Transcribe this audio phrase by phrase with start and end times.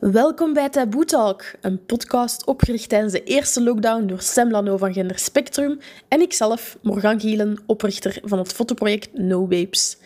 [0.00, 4.92] Welkom bij Taboe Talk, een podcast opgericht tijdens de eerste lockdown door Sam Lano van
[4.92, 9.96] Gender Spectrum en ikzelf, Morgan Gielen, oprichter van het fotoproject No Babes.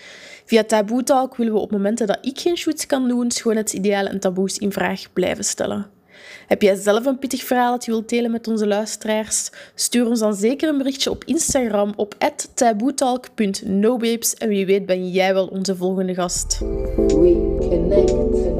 [0.45, 4.21] Via Taboe Talk willen we op momenten dat ik geen shoots kan doen, schoonheidsidealen en
[4.21, 5.87] taboes in vraag blijven stellen.
[6.47, 9.51] Heb jij zelf een pittig verhaal dat je wilt delen met onze luisteraars?
[9.75, 12.15] Stuur ons dan zeker een berichtje op Instagram op
[12.55, 16.59] taboetalk.nobabes en wie weet ben jij wel onze volgende gast.
[16.59, 18.54] We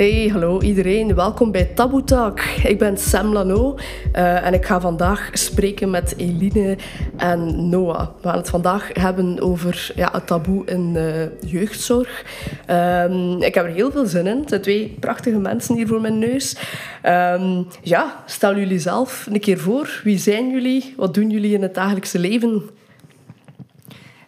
[0.00, 1.14] Hey, hallo iedereen.
[1.14, 2.40] Welkom bij Taboe Talk.
[2.40, 3.78] Ik ben Sam Lano
[4.12, 6.78] eh, en ik ga vandaag spreken met Eline
[7.16, 8.08] en Noah.
[8.20, 12.24] We gaan het vandaag hebben over ja, het taboe in uh, jeugdzorg.
[12.66, 14.42] Ehm, ik heb er heel veel zin in.
[14.42, 16.56] Er zijn twee prachtige mensen hier voor mijn neus.
[17.02, 20.00] Ehm, ja, stel jullie zelf een keer voor.
[20.04, 20.94] Wie zijn jullie?
[20.96, 22.62] Wat doen jullie in het dagelijkse leven?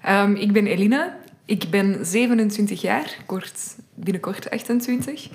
[0.09, 1.21] Um, ik ben Eline.
[1.45, 5.29] Ik ben 27 jaar, kort, binnenkort 28.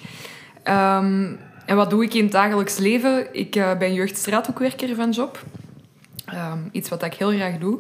[0.70, 3.28] Um, en wat doe ik in het dagelijks leven?
[3.32, 5.44] Ik uh, ben jeugdstraathoekwerker van job.
[6.34, 7.80] Um, iets wat ik heel graag doe.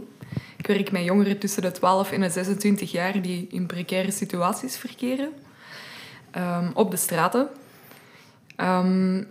[0.57, 4.77] Ik werk met jongeren tussen de 12 en de 26 jaar die in precaire situaties
[4.77, 5.29] verkeren.
[6.73, 7.47] op de straten.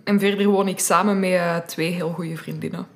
[0.03, 2.87] en verder woon ik samen met uh, twee heel goede vriendinnen.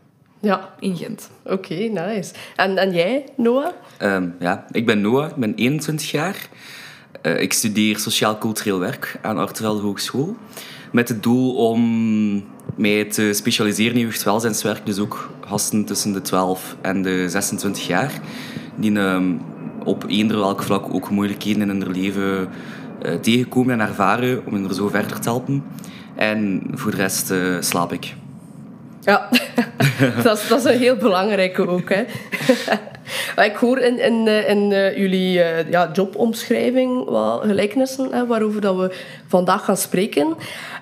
[0.42, 0.70] Ja.
[0.80, 1.30] In Gent.
[1.44, 2.34] Oké, okay, nice.
[2.56, 3.74] En, en jij, Noah?
[4.02, 6.50] Um, ja, ik ben Noah, ik ben 21 jaar.
[7.24, 10.36] Uh, ik studeer sociaal-cultureel werk aan Artevelde Hogeschool.
[10.92, 12.44] Met het doel om
[12.76, 14.86] mij te specialiseren in jeugdwelzijnswerk.
[14.86, 18.12] Dus ook gasten tussen de 12 en de 26 jaar.
[18.76, 19.42] Die um,
[19.84, 22.50] op eender welk vlak ook moeilijkheden in hun leven
[23.06, 24.46] uh, tegenkomen en ervaren.
[24.46, 25.64] Om hen er zo verder te helpen.
[26.16, 28.16] En voor de rest uh, slaap ik.
[29.02, 29.30] Ja,
[30.24, 31.90] dat, is, dat is een heel belangrijke ook.
[31.90, 32.04] Hè.
[33.36, 38.76] Ik hoor in, in, in uh, jullie uh, ja, jobomschrijving wat gelijkenissen hè, waarover dat
[38.76, 38.96] we
[39.28, 40.28] vandaag gaan spreken.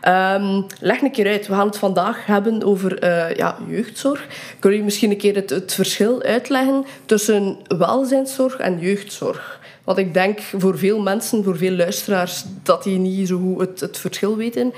[0.07, 1.47] Um, leg een keer uit.
[1.47, 3.07] We gaan het vandaag hebben over
[3.37, 4.27] ja, jeugdzorg.
[4.49, 9.59] Kunnen jullie misschien een keer het, het verschil uitleggen tussen welzijnszorg en jeugdzorg?
[9.83, 13.79] Want ik denk voor veel mensen, voor veel luisteraars, dat die niet zo goed het,
[13.79, 14.73] het verschil weten.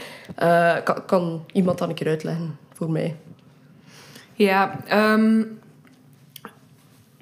[0.83, 3.15] kan, kan iemand dat een keer uitleggen voor mij?
[4.33, 4.79] Ja,
[5.13, 5.59] um,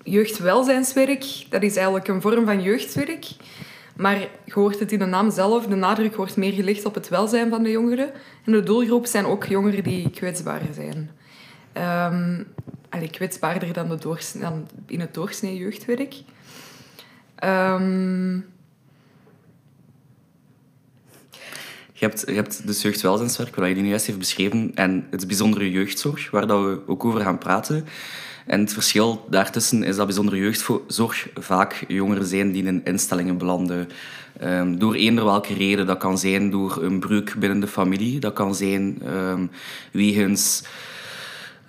[0.04, 3.26] jeugdwelzijnswerk, dat is eigenlijk een vorm van jeugdwerk.
[3.96, 7.10] Maar je hoort het in de naam zelf, de nadruk wordt meer gelegd op het
[7.10, 8.12] welzijn van de jongeren.
[8.46, 11.10] En de doelgroep zijn ook jongeren die kwetsbaar zijn.
[12.14, 12.48] Um,
[12.90, 16.16] allee, kwetsbaarder dan, de dan in het doorsnee jeugdwerk.
[17.44, 18.46] Um,
[22.00, 26.32] Je hebt, je dus jeugdwelzijnswerk, wat jullie nu juist heeft beschreven, en het bijzondere jeugdzorg,
[26.32, 27.86] waar dat we ook over gaan praten.
[28.50, 33.90] En het verschil daartussen is dat bijzondere jeugdzorg vaak jongeren zijn die in instellingen belanden.
[34.44, 35.86] Um, door eender welke reden.
[35.86, 38.20] Dat kan zijn door een breuk binnen de familie.
[38.20, 39.52] Dat kan zijn um,
[39.92, 40.64] wegens,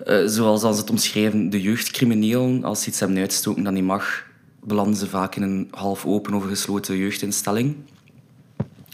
[0.07, 2.63] uh, zoals als het omschrijven, de jeugdcriminelen.
[2.63, 4.23] Als ze iets hebben uitstoken dat niet mag,
[4.63, 7.75] belanden ze vaak in een half open of gesloten jeugdinstelling.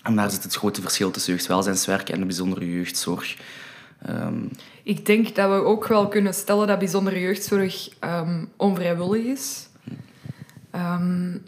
[0.03, 3.37] En daar zit het grote verschil tussen jeugdwelzijnswerk en de bijzondere jeugdzorg.
[4.09, 4.51] Um,
[4.83, 9.67] ik denk dat we ook wel kunnen stellen dat bijzondere jeugdzorg um, onvrijwillig is.
[10.75, 11.43] Um,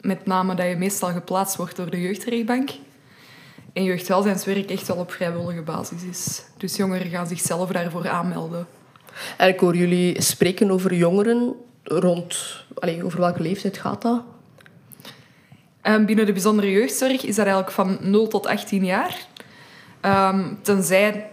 [0.00, 2.70] met name dat je meestal geplaatst wordt door de jeugdrechtbank.
[3.72, 6.42] En jeugdwelzijnswerk echt wel op vrijwillige basis is.
[6.56, 8.66] Dus jongeren gaan zichzelf daarvoor aanmelden.
[9.36, 12.64] En ik hoor jullie spreken over jongeren rond...
[12.74, 14.22] Allez, over welke leeftijd gaat dat?
[15.82, 19.26] Um, binnen de bijzondere jeugdzorg is dat eigenlijk van 0 tot 18 jaar.
[20.02, 21.30] Um, tenzij,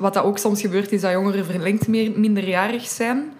[0.00, 3.32] wat dat ook soms gebeurt, is dat jongeren verlengd meer, minderjarig zijn.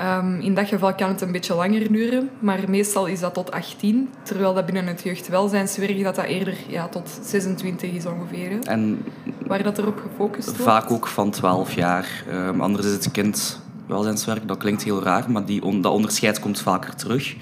[0.00, 3.50] Um, in dat geval kan het een beetje langer duren, maar meestal is dat tot
[3.50, 4.08] 18.
[4.22, 8.58] Terwijl dat binnen het jeugdwelzijnswerk dat dat eerder ja, tot 26 is ongeveer.
[8.62, 9.04] En
[9.46, 10.62] waar dat erop gefocust wordt.
[10.62, 12.24] Vaak ook van 12 jaar.
[12.32, 16.60] Um, anders is het kindwelzijnswerk, dat klinkt heel raar, maar die on dat onderscheid komt
[16.60, 17.36] vaker terug.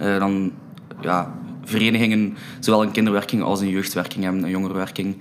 [0.00, 0.52] Uh, dan
[1.00, 5.16] ja, verenigingen zowel een kinderwerking als een jeugdwerking hebben, een jongerenwerking.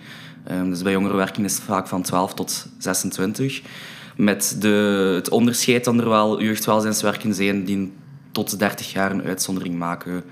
[0.51, 3.61] Um, dus bij jongerenwerking is het vaak van 12 tot 26.
[4.15, 7.93] Met de, het onderscheid dat er wel jeugdwelzijnswerken zijn die
[8.31, 10.23] tot 30 jaar een uitzondering maken.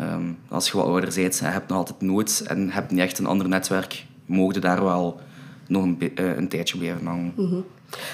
[0.00, 3.18] Um, als je wat ouder bent, heb je nog altijd nood en hebt niet echt
[3.18, 5.20] een ander netwerk, mogen daar wel
[5.68, 7.32] nog een, uh, een tijdje blijven hangen.
[7.36, 7.64] -hmm.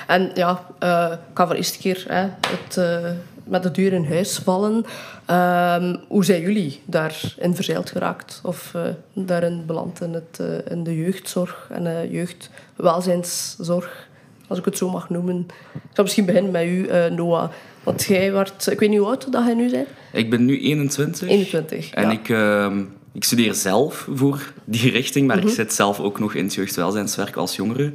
[0.07, 2.77] En ja, uh, ik kan voor de eerste keer hè, het...
[2.77, 3.11] Uh
[3.45, 4.75] met de deur in huis vallen.
[4.75, 8.41] Um, hoe zijn jullie daarin verzeild geraakt?
[8.43, 8.83] Of uh,
[9.13, 14.09] daarin beland in, het, in de jeugdzorg en de jeugdwelzijnszorg?
[14.53, 15.47] als ik het zo mag noemen.
[15.75, 17.51] Ik zal misschien beginnen met u, eh, Noah.
[17.83, 19.89] Want jij werd, ik weet niet hoe oud dat jij nu bent.
[20.13, 21.29] Ik ben nu 21.
[21.29, 21.91] 21.
[21.91, 22.11] En ja.
[22.11, 22.83] ik, ehm,
[23.13, 25.47] ik studeer zelf voor die richting, maar Mhm.
[25.47, 27.93] ik zit zelf ook nog in het jeugdwelzijnswerk als jongere.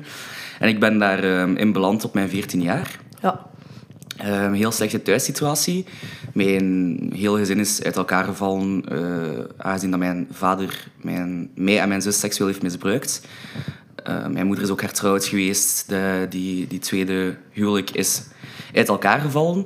[0.59, 2.99] En ik ben daar ehm, in beland op mijn 14 jaar.
[3.21, 3.45] Ja.
[4.17, 5.85] Een heel slechte thuissituatie.
[6.33, 11.87] Mijn heel gezin is uit elkaar gevallen, eh, aangezien dat mijn vader mijn, mij en
[11.87, 13.21] mijn zus seksueel heeft misbruikt.
[14.03, 15.89] Eh, mijn moeder is ook hertrouwd geweest.
[15.89, 18.21] De, die, die tweede huwelijk is
[18.73, 19.65] uit elkaar gevallen.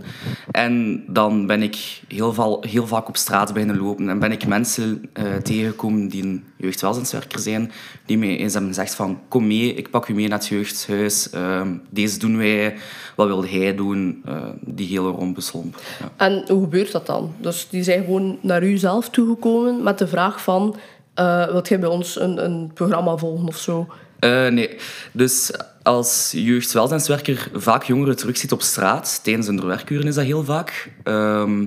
[0.52, 4.10] En dan ben ik heel, heel vaak op straat beginnen lopen.
[4.10, 7.72] En ben ik mensen eh, tegengekomen die een jeugdwelzijnswerker zijn.
[8.06, 9.20] Die mij eens hebben gezegd van...
[9.28, 11.30] Kom mee, ik pak u mee naar het jeugdhuis.
[11.30, 12.76] Ehm, deze doen wij.
[13.16, 14.22] Wat wilde hij doen?
[14.26, 15.80] Eh, die hele rompeslomp.
[16.00, 16.26] Ja.
[16.26, 17.34] En hoe gebeurt dat dan?
[17.38, 20.76] Dus die zijn gewoon naar u zelf toegekomen met de vraag van...
[21.14, 23.88] eh wilt jij bij ons een, een programma volgen of zo?
[24.22, 24.78] Eh, nee.
[25.12, 25.52] Dus
[25.84, 31.66] als jeugdwelzijnswerker vaak jongeren terugziet op straat, tijdens hun werkuren is dat heel vaak, ehm,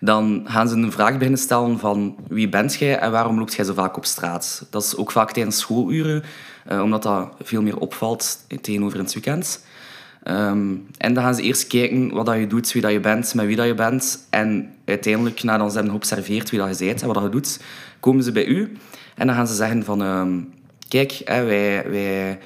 [0.00, 3.64] dan gaan ze een vraag beginnen stellen van wie bent jij en waarom loopt jij
[3.64, 4.66] zo vaak op straat?
[4.70, 6.22] Dat is ook vaak tijdens schooluren,
[6.66, 9.64] eh, omdat dat veel meer opvalt tegenover het weekend.
[10.22, 13.34] Ehm, en dan gaan ze eerst kijken wat dat je doet, wie dat je bent,
[13.34, 14.26] met wie dat je bent.
[14.30, 17.60] En uiteindelijk, nadat ze hebben geobserveerd wie dat je bent en wat dat je doet,
[18.00, 18.76] komen ze bij u.
[19.14, 20.02] En dan gaan ze zeggen van...
[20.02, 20.38] ehm,
[20.88, 22.38] kijk, wij, wij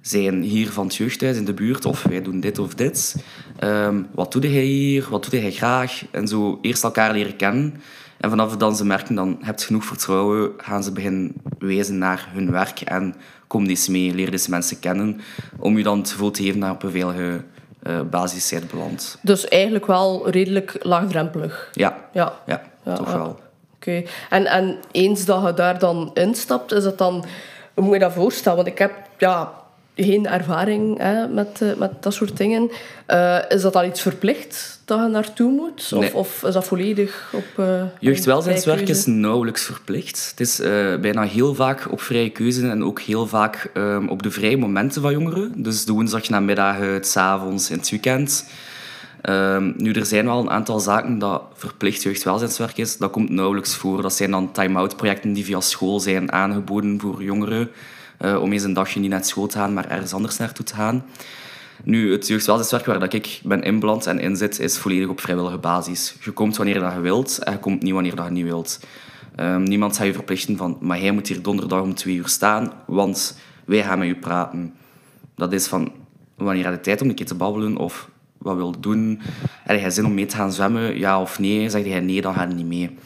[0.00, 3.16] zijn hier van het jeugdhuis in de buurt of wij doen dit of dit.
[3.58, 5.06] Ehm, wat doe jij hier?
[5.10, 6.04] Wat doe jij graag?
[6.10, 7.80] En zo eerst elkaar leren kennen.
[8.20, 12.28] En vanaf dan ze merken, dan heb je genoeg vertrouwen, gaan ze beginnen wijzen naar
[12.32, 13.14] hun werk en
[13.46, 15.20] kom eens mee, leer deze mensen kennen,
[15.58, 17.44] om je dan het gevoel te geven dat je op een veilige
[17.82, 19.18] eh basis bent beland.
[19.22, 21.70] Dus eigenlijk wel redelijk laagdrempelig.
[21.72, 22.32] Ja, Ja.
[22.46, 23.18] ja, Ja, toch ja.
[23.18, 23.40] wel.
[23.74, 24.02] Oké.
[24.30, 27.24] En, en eens dat je daar dan instapt, is het dan...
[27.78, 28.56] Hoe moet je dat voorstellen?
[28.56, 29.52] Want ik heb ja,
[29.96, 32.70] geen ervaring hè, met, eh, met dat soort dingen.
[33.06, 35.92] Eh, is dat dan iets verplicht dat je naartoe moet?
[35.94, 36.14] Of, Nee.
[36.14, 37.64] of is dat volledig op...
[37.64, 40.28] eh, Jeugdwelzijnswerk is nauwelijks verplicht.
[40.30, 40.60] Het is
[41.00, 45.02] bijna heel vaak op vrije keuze en ook heel vaak ehm, op de vrije momenten
[45.02, 45.52] van jongeren.
[45.62, 48.44] Dus de woensdagnamiddag, het avonds, in het weekend.
[49.28, 52.96] Ehm, nu, er zijn wel een aantal zaken dat verplicht jeugdwelzijnswerk is.
[52.96, 54.02] Dat komt nauwelijks voor.
[54.02, 57.70] Dat zijn dan time-out projecten die via school zijn aangeboden voor jongeren.
[58.18, 60.74] eh, om eens een dagje niet naar school te gaan, maar ergens anders naartoe te
[60.74, 61.04] gaan.
[61.84, 65.58] Nu, het jeugdwelzijnswerk waar dat ik ben inbeland en in zit, is volledig op vrijwillige
[65.58, 66.16] basis.
[66.20, 68.80] Je komt wanneer dat je wilt en je komt niet wanneer dat je niet wilt.
[69.34, 72.72] Ehm, niemand gaat je verplichten van, maar jij moet hier donderdag om twee uur staan,
[72.86, 74.74] want wij gaan met je praten.
[75.34, 75.92] Dat is van,
[76.36, 79.20] wanneer heb je tijd om een keer te babbelen of wat wil je doen?
[79.62, 81.68] Heb jij zin om mee te gaan zwemmen, ja of nee?
[81.68, 82.96] Zeg jij nee, dan ga je niet mee.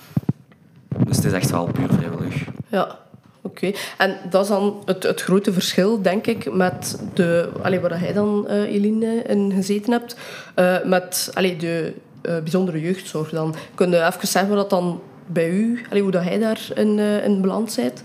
[1.06, 2.44] Dus het is echt wel puur vrijwillig.
[2.68, 2.98] Ja,
[3.40, 3.72] oké.
[3.98, 7.50] En dat is dan het, het grote verschil, denk ik, met de...
[7.62, 10.16] Allee, waar jij dan, eh Eline, in gezeten hebt,
[10.54, 13.54] eh, met allee, de eh, bijzondere jeugdzorg dan.
[13.74, 16.98] Kun je even zeggen wat dat dan bij u, allee, hoe dat jij daar in,
[16.98, 18.02] in beland bent?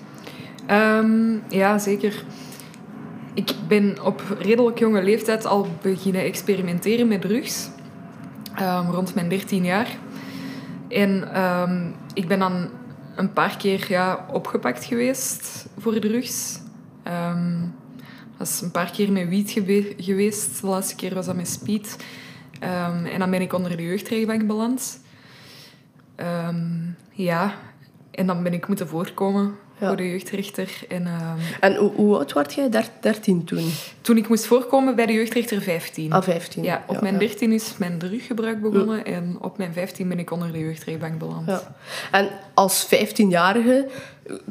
[0.68, 2.24] Ehm, ja, zeker.
[3.38, 7.70] Ik ben op redelijk jonge leeftijd al beginnen experimenteren met drugs.
[8.56, 9.98] Ehm, rond mijn 13 jaar.
[10.88, 12.70] En ehm, ik ben dan
[13.16, 16.60] een paar keer ja, opgepakt geweest voor drugs.
[17.04, 17.60] Ehm,
[18.38, 19.52] dat is een paar keer met wiet
[19.98, 20.62] geweest.
[20.62, 21.98] De laatste keer was dat met speed.
[22.60, 25.00] En dan ben ik onder de jeugdrechtbank beland.
[27.12, 27.54] Ja,
[28.12, 29.88] en dan ben ik moeten voorkomen Ja.
[29.88, 30.70] voor de jeugdrechter.
[30.90, 32.70] En, ehm, En hoe, hoe oud werd jij?
[32.70, 33.72] Der- 13 toen?
[34.02, 36.12] toen ik moest voorkomen bij de jeugdrechter 15.
[36.14, 36.64] Ah, 15.
[36.64, 40.52] Ja, op mijn 13 is mijn druggebruik begonnen en op mijn 15 ben ik onder
[40.52, 41.48] de jeugdrechtbank beland.
[41.48, 41.76] Ja.
[42.12, 43.88] En als 15-jarige,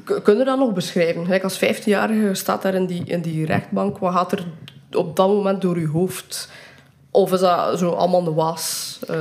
[0.05, 1.25] k- kun je dat nog beschrijven?
[1.25, 4.47] Gelijk als 15-jarige je staat daar in die, in die rechtbank, wat gaat er
[4.93, 6.49] op dat moment door je hoofd?
[7.11, 8.99] Of is dat zo allemaal de was?
[9.09, 9.17] Eh,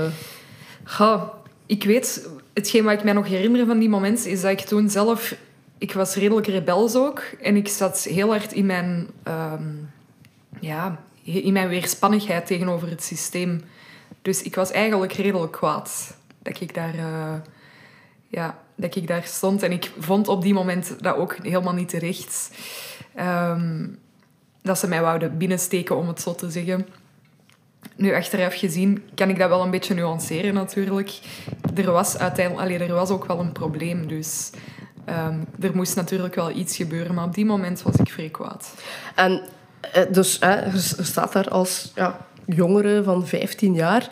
[0.83, 1.21] Goh,
[1.65, 4.89] ik weet, hetgeen wat ik mij nog herinner van die moment is dat ik toen
[4.89, 5.35] zelf...
[5.77, 7.21] Ik was redelijk rebels ook.
[7.41, 9.07] En ik zat heel hard in mijn...
[9.23, 9.63] ehm,
[10.59, 13.61] ja, in mijn weerspannigheid tegenover het systeem.
[14.21, 16.95] Dus ik was eigenlijk redelijk kwaad dat ik daar...
[16.95, 17.33] eh,
[18.27, 19.63] ja, dat ik daar stond.
[19.63, 22.51] En ik vond op die moment dat ook helemaal niet terecht.
[23.15, 23.87] Ehm,
[24.61, 26.87] dat ze mij wouden binnensteken, om het zo te zeggen.
[27.95, 31.19] Nu, achteraf gezien kan ik dat wel een beetje nuanceren natuurlijk.
[31.75, 32.65] Er was uiteindelijk...
[32.65, 34.49] Allee, er was ook wel een probleem, dus...
[35.05, 38.73] ehm, er moest natuurlijk wel iets gebeuren, maar op die moment was ik vrij kwaad.
[39.15, 39.41] En
[39.91, 44.09] eh, dus hè, je staat daar als ja, jongere van 15 jaar.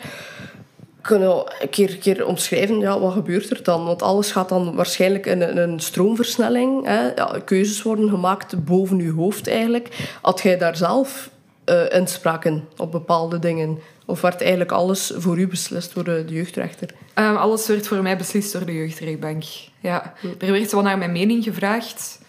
[1.00, 3.84] Kun je een keer, keer omschrijven, ja, wat gebeurt er dan?
[3.84, 6.86] Want alles gaat dan waarschijnlijk in een, een stroomversnelling.
[6.86, 7.14] Hè?
[7.14, 10.16] Ja, keuzes worden gemaakt boven je hoofd eigenlijk.
[10.22, 11.30] Had jij daar zelf
[11.64, 13.78] eh, inspraken op bepaalde dingen?
[14.04, 16.90] Of werd eigenlijk alles voor u beslist door de, de jeugdrechter?
[17.14, 19.44] Ehm, alles werd voor mij beslist door de jeugdrechtbank.
[19.80, 20.14] Ja.
[20.38, 22.20] Er werd wel naar mijn mening gevraagd.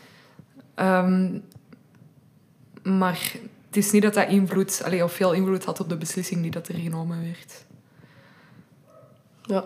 [0.76, 1.30] Ehm,
[2.84, 3.32] maar
[3.68, 6.52] het is niet dat dat invloed, allee, of veel invloed had op de beslissing die
[6.52, 7.64] dat er genomen werd.
[9.42, 9.64] Ja.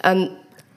[0.00, 0.30] En,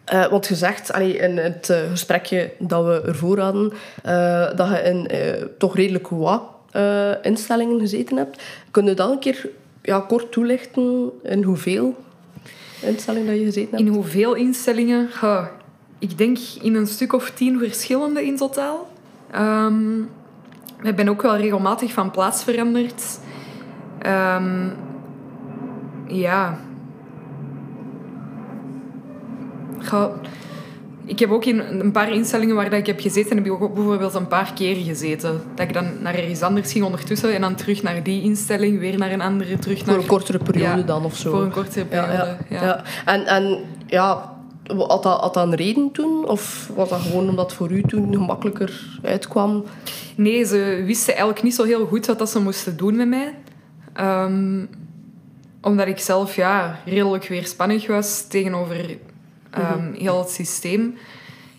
[0.04, 3.74] eh want gezegd, allee, in het eh, gesprekje dat we ervoor hadden,
[4.04, 8.42] eh, dat je in eh, toch redelijk wat eh, instellingen gezeten hebt.
[8.72, 9.50] Kun je dan een keer
[9.82, 11.96] ja, kort toelichten in hoeveel
[12.82, 13.82] instellingen dat je gezeten hebt?
[13.82, 15.10] In hoeveel instellingen?
[16.00, 18.90] Ik denk in een stuk of tien verschillende in totaal.
[19.32, 20.00] Ehm,
[20.84, 23.20] ik ben ook wel regelmatig van plaats veranderd.
[24.00, 24.70] Ehm,
[26.08, 26.60] ja.
[29.80, 30.14] Goh,
[31.12, 33.74] ik heb ook in een paar instellingen waar dat ik heb gezeten, heb ik ook
[33.74, 35.42] bijvoorbeeld een paar keer gezeten.
[35.56, 38.98] Dat ik dan naar ergens anders ging ondertussen en dan terug naar die instelling, weer
[38.98, 39.96] naar een andere, terug naar...
[39.96, 41.32] Voor een kortere periode Ja, dan of zo?
[41.32, 42.64] Voor een kortere periode, ja, ja.
[42.64, 42.84] ja.
[43.06, 46.28] En, en ja, had dat, had dat een reden toen?
[46.28, 49.64] Of was dat gewoon omdat het voor u toen gemakkelijker uitkwam?
[50.16, 53.36] Nee, ze wisten eigenlijk niet zo heel goed wat dat ze moesten doen met mij.
[53.94, 54.66] Ehm,
[55.62, 58.98] omdat ik zelf ja, redelijk weerspannig was tegenover
[59.52, 60.98] ehm, heel het systeem.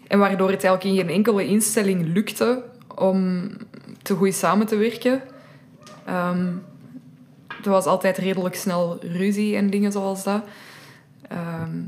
[0.07, 2.63] En waardoor het eigenlijk in geen enkele instelling lukte
[2.95, 3.49] om
[4.03, 5.23] te goed samen te werken.
[6.05, 6.49] Ehm
[7.65, 10.43] er was altijd redelijk snel ruzie en dingen zoals dat.
[11.29, 11.81] Ehm,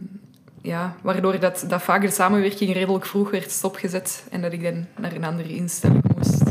[0.63, 4.87] ja, waardoor dat, dat vaak de samenwerking redelijk vroeg werd stopgezet en dat ik dan
[4.97, 6.43] naar een andere instelling moest.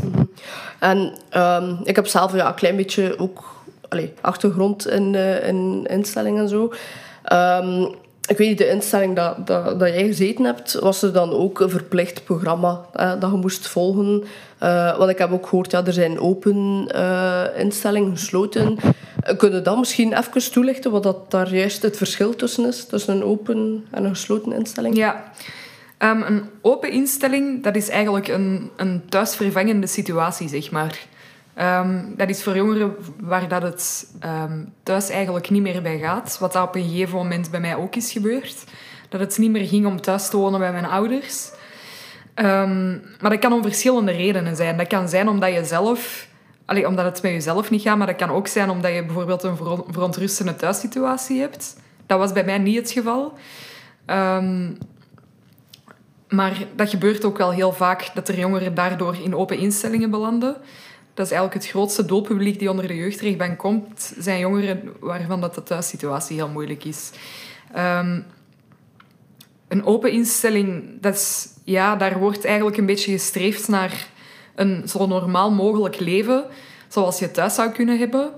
[0.78, 6.42] En ehm, ik heb zelf ja, een klein beetje ook allee, achtergrond in, in instellingen
[6.42, 6.72] en zo.
[8.26, 11.60] Ik weet niet, de instelling dat, dat, dat jij gezeten hebt, was er dan ook
[11.60, 14.24] een verplicht programma dat je moest volgen?
[14.58, 18.76] Eh, want ik heb ook gehoord, ja, er zijn open eh, instellingen, gesloten.
[19.28, 22.86] Uh, kun je dan misschien even toelichten wat dat daar juist het verschil tussen is?
[22.86, 24.96] Tussen een open en een gesloten instelling?
[24.96, 25.32] Ja.
[25.98, 30.98] Ehm, een open instelling, dat is eigenlijk een, een thuisvervangende situatie, zeg maar.
[31.54, 36.36] Ehm, dat is voor jongeren waar dat het ehm, thuis eigenlijk niet meer bij gaat.
[36.38, 38.64] Wat dat op een gegeven moment bij mij ook is gebeurd.
[39.08, 41.50] Dat het niet meer ging om thuis te wonen bij mijn ouders.
[42.34, 44.76] Ehm, maar dat kan om verschillende redenen zijn.
[44.76, 46.28] Dat kan zijn omdat je zelf...
[46.64, 49.42] Allee, omdat het met jezelf niet gaat, maar dat kan ook zijn omdat je bijvoorbeeld
[49.42, 51.76] een veron- verontrustende thuissituatie hebt.
[52.06, 53.38] Dat was bij mij niet het geval.
[56.28, 60.56] Maar dat gebeurt ook wel heel vaak, dat er jongeren daardoor in open instellingen belanden.
[61.14, 65.54] Dat is eigenlijk het grootste doelpubliek die onder de jeugdrechtbank komt, zijn jongeren waarvan dat
[65.54, 67.10] de thuissituatie heel moeilijk is.
[67.72, 68.20] Ehm,
[69.68, 74.06] een open instelling, dat is, ja, daar wordt eigenlijk een beetje gestreefd naar
[74.54, 76.44] een zo normaal mogelijk leven,
[76.88, 78.30] zoals je thuis zou kunnen hebben.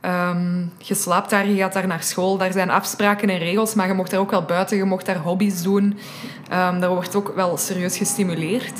[0.00, 3.86] Ehm, je slaapt daar, je gaat daar naar school, daar zijn afspraken en regels, maar
[3.86, 5.98] je mocht daar ook wel buiten, je mocht daar hobby's doen.
[6.48, 8.78] Ehm, daar wordt ook wel serieus gestimuleerd.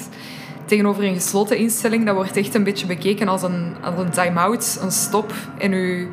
[0.72, 4.78] Tegenover een gesloten instelling, dat wordt echt een beetje bekeken als een, als een time-out,
[4.82, 6.08] een stop en je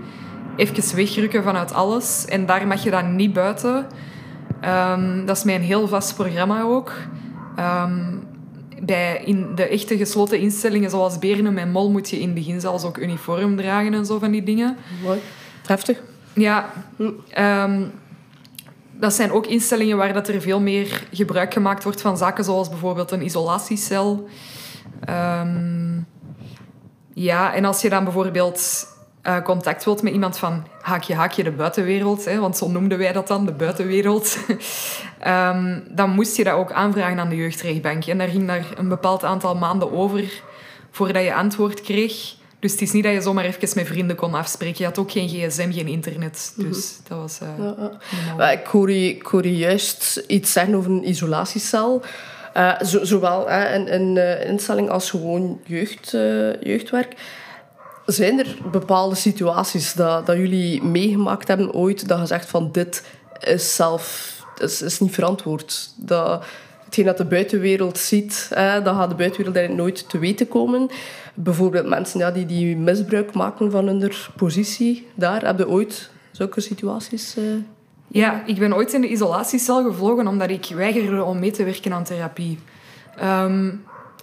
[0.55, 2.25] even wegrukken vanuit alles.
[2.25, 3.87] En daar mag je dan niet buiten.
[4.61, 6.91] Ehm, dat is mijn heel vast programma ook.
[7.55, 8.15] Ehm,
[8.81, 12.61] bij in de echte gesloten instellingen zoals Beren en Mol moet je in het begin
[12.61, 14.77] zelfs ook uniform dragen en zo van die dingen.
[15.03, 15.19] Mooi.
[15.65, 16.01] Heftig.
[16.33, 16.69] Ja,
[17.29, 17.81] ehm,
[18.99, 22.69] dat zijn ook instellingen waar dat er veel meer gebruik gemaakt wordt van zaken zoals
[22.69, 24.27] bijvoorbeeld een isolatiecel.
[25.05, 25.99] Ehm,
[27.13, 28.87] ja, en als je dan bijvoorbeeld
[29.21, 33.13] eh, contact wilt met iemand van haakje haakje de buitenwereld, hè, want zo noemden wij
[33.13, 34.37] dat dan, de buitenwereld,
[35.19, 38.05] Ehm, dan moest je dat ook aanvragen aan de jeugdrechtbank.
[38.05, 40.41] En daar ging daar een bepaald aantal maanden over
[40.91, 42.35] voordat je antwoord kreeg.
[42.59, 44.75] Dus het is niet dat je zomaar even met vrienden kon afspreken.
[44.77, 46.53] Je had ook geen gsm, geen internet.
[46.55, 47.39] Dus dat was...
[47.41, 47.91] eh, Ja,
[48.37, 48.51] ja.
[48.51, 52.01] ik, hoor je, ik hoor je juist iets zeggen over een isolatiecel.
[52.53, 57.15] Eh, zo, zowel in een eh, instelling als gewoon jeugd, eh, jeugdwerk.
[58.05, 63.03] Zijn er bepaalde situaties dat, dat jullie meegemaakt hebben ooit, dat je zegt van dit
[63.39, 65.89] is zelf is, is niet verantwoord?
[65.95, 66.43] Dat,
[66.85, 70.89] hetgeen dat de buitenwereld ziet, hè, dat gaat de buitenwereld eigenlijk nooit te weten komen.
[71.33, 75.45] Bijvoorbeeld mensen ja, die, die misbruik maken van hun positie daar.
[75.45, 77.37] Heb je ooit zulke situaties?
[77.37, 77.43] eh?
[78.11, 81.93] Ja, ik ben ooit in de isolatiecel gevlogen omdat ik weigerde om mee te werken
[81.93, 82.59] aan therapie.
[83.17, 83.71] Ehm,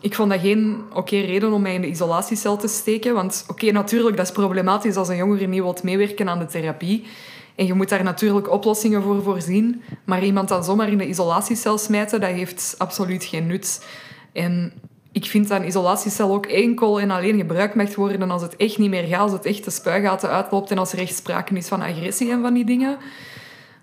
[0.00, 3.14] ik vond dat geen oké reden om mij in de isolatiecel te steken.
[3.14, 7.06] Want oké, natuurlijk, dat is problematisch als een jongere niet wilt meewerken aan de therapie.
[7.54, 9.82] En je moet daar natuurlijk oplossingen voor voorzien.
[10.04, 13.86] Maar iemand dan zomaar in de isolatiecel smijten, dat heeft absoluut geen nut.
[14.32, 14.72] En
[15.16, 18.78] ik vind dat een isolatiecel ook enkel en alleen gebruikt mag worden als het echt
[18.78, 21.68] niet meer gaat, als het echt de spuigaten uitloopt en als er echt sprake is
[21.68, 22.96] van agressie en van die dingen.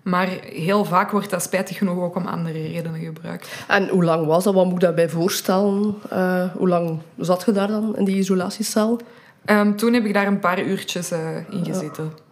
[0.04, 3.66] Maar heel vaak wordt dat spijtig genoeg ook om andere redenen gebruikt.
[3.68, 4.54] En hoe lang was dat?
[4.54, 5.96] Wat moet ik daarbij voorstellen?
[6.10, 9.00] Eh, hoe lang zat je daar dan in die isolatiecel?
[9.46, 12.04] Ehm, toen heb ik daar een paar uurtjes eh, in gezeten.
[12.04, 12.23] Ja.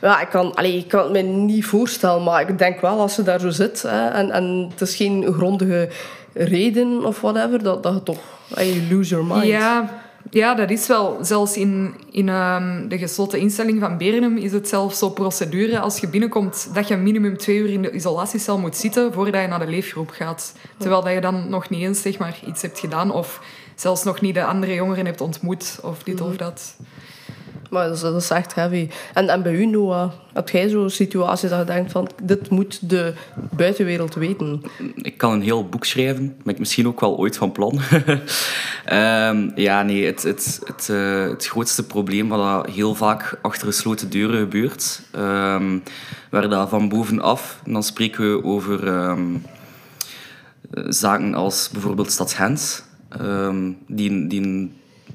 [0.00, 3.16] Ja, ik kan, allee, ik kan het me niet voorstellen, maar ik denk wel als
[3.16, 5.88] je daar zo zit hè, en, en het is geen grondige
[6.32, 9.46] reden of whatever, dat, dat je toch you lose your mind.
[9.46, 11.18] Ja, ja, dat is wel.
[11.20, 15.98] Zelfs in, in ehm, de gesloten instelling van Bernum is het zelfs zo procedure als
[15.98, 19.58] je binnenkomt dat je minimum twee uur in de isolatiecel moet zitten voordat je naar
[19.58, 20.54] de leefgroep gaat.
[20.76, 23.40] Terwijl dat je dan nog niet eens zeg maar, iets hebt gedaan of
[23.74, 26.76] zelfs nog niet de andere jongeren hebt ontmoet of dit of dat.
[27.68, 28.88] Maar dat is, echt heavy.
[29.14, 33.14] En, bij u, Noah, heb jij zo'n situatie dat je denkt van dit moet de
[33.56, 34.62] buitenwereld weten?
[34.96, 37.80] Ik kan een heel boek schrijven, ben ik misschien ook wel ooit van plan.
[38.84, 44.10] Ehm, ja, nee, het, het, het, eh, het grootste probleem wat heel vaak achter gesloten
[44.10, 45.78] deuren gebeurt, ehm,
[46.30, 49.36] waar dat van bovenaf, en dan spreken we over ehm,
[50.72, 54.70] zaken als bijvoorbeeld Stad Gent, ehm, die, die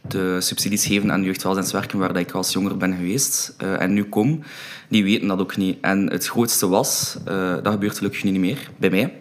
[0.08, 4.44] de subsidies geven aan jeugdwelzijnswerken waar ik als jonger ben geweest eh, en nu kom,
[4.90, 5.78] die weten dat ook niet.
[5.82, 9.14] En het grootste was, eh, dat gebeurt gelukkig niet meer, bij mij,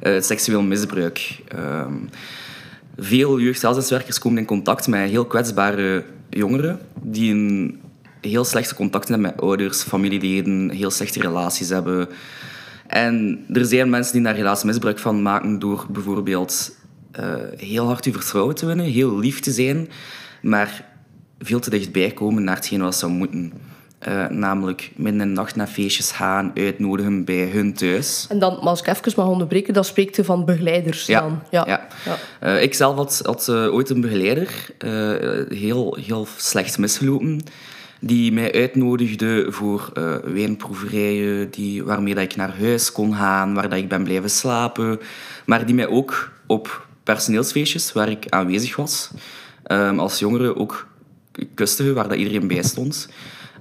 [0.00, 1.42] eh, het seksueel misbruik.
[1.48, 1.94] Ehm,
[2.96, 7.80] veel jeugdwelzijnswerkers komen in contact met heel kwetsbare jongeren die een
[8.20, 12.08] heel slechte contacten hebben met ouders, familieleden, heel slechte relaties hebben.
[12.86, 16.75] En er zijn mensen die daar helaas misbruik van maken door bijvoorbeeld eh,
[17.56, 19.88] heel hard uw vertrouwen te winnen, heel lief te zijn,
[20.42, 20.84] maar
[21.38, 23.52] veel te dichtbij komen naar hetgeen wat ze zou moeten.
[23.98, 28.26] Eh, namelijk midden in de nacht naar feestjes gaan, uitnodigen bij hun thuis.
[28.28, 31.42] En dan, maar als ik even mag onderbreken, dan spreekt u van begeleiders Ja, dan.
[31.50, 31.66] ja.
[31.66, 31.88] ja.
[32.40, 37.40] Eh, ik zelf had, had eh, ooit een begeleider, eh, heel, heel slecht misgelopen,
[38.00, 43.68] die mij uitnodigde voor eh wijnproeverijen, die, waarmee dat ik naar huis kon gaan, waar
[43.68, 45.00] dat ik ben blijven slapen,
[45.46, 49.10] maar die mij ook op personeelsfeestjes, waar ik aanwezig was,
[49.62, 50.86] ehm, als jongere ook
[51.54, 53.08] kuste, waar dat iedereen bij stond.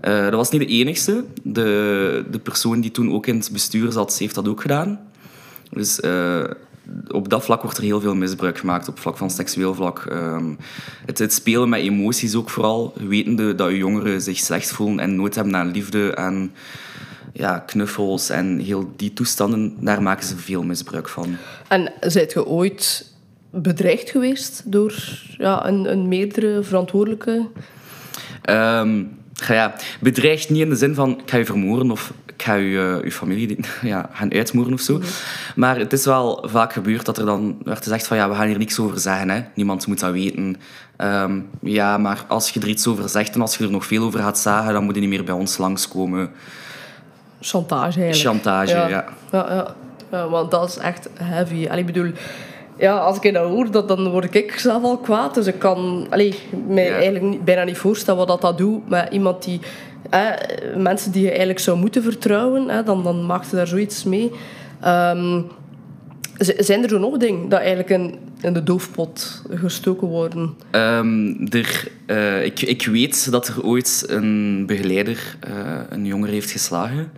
[0.01, 1.23] Eh, dat was niet de enigste.
[1.43, 4.99] De, de persoon die toen ook in het bestuur zat, heeft dat ook gedaan.
[5.71, 6.43] Dus eh,
[7.07, 10.05] op dat vlak wordt er heel veel misbruik gemaakt, op vlak van seksueel vlak.
[10.05, 10.53] Ehm,
[11.05, 15.15] het, het spelen met emoties ook vooral, wetende dat je jongeren zich slecht voelen en
[15.15, 16.51] nood hebben aan liefde, aan
[17.33, 21.35] ja, knuffels en heel die toestanden, daar maken ze veel misbruik van.
[21.67, 23.13] En zijt je ooit
[23.61, 24.93] bedreigd geweest door
[25.37, 27.47] ja, een, een meerdere verantwoordelijke?
[28.41, 32.53] Ehm, ja, bedreigd niet in de zin van ik ga je vermoorden of ik ga
[32.53, 35.01] je, je familie ja, gaan uitmoorden of zo.
[35.55, 38.47] Maar het is wel vaak gebeurd dat er dan werd gezegd van ja, we gaan
[38.47, 39.29] hier niks over zeggen.
[39.29, 39.41] Hè.
[39.53, 40.55] Niemand moet dat weten.
[40.97, 44.03] Ehm, ja, maar als je er iets over zegt en als je er nog veel
[44.03, 46.31] over gaat zeggen, dan moet je niet meer bij ons langskomen.
[47.39, 48.43] Chantage eigenlijk.
[48.43, 48.87] Chantage, ja.
[48.87, 49.75] Ja, ja.
[50.11, 51.67] Ja, want dat is echt heavy.
[51.67, 52.11] Allee, ik bedoel,
[52.77, 55.33] ja, als ik dat hoor, dat, dan word ik zelf al kwaad.
[55.35, 56.35] Dus ik kan allee,
[56.67, 56.93] mij Ja.
[56.93, 59.59] eigenlijk niet- bijna niet voorstellen wat dat, dat doet met iemand die...
[60.09, 60.29] Hè,
[60.77, 64.31] mensen die je eigenlijk zou moeten vertrouwen, hè, dan, dan maakt je daar zoiets mee.
[66.37, 70.53] Z- zijn er zo nog dingen dat eigenlijk in, in de doofpot gestoken worden?
[70.71, 75.51] Ehm, er, eh, ik, ik weet dat er ooit een begeleider eh,
[75.89, 77.11] een jongere heeft geslagen.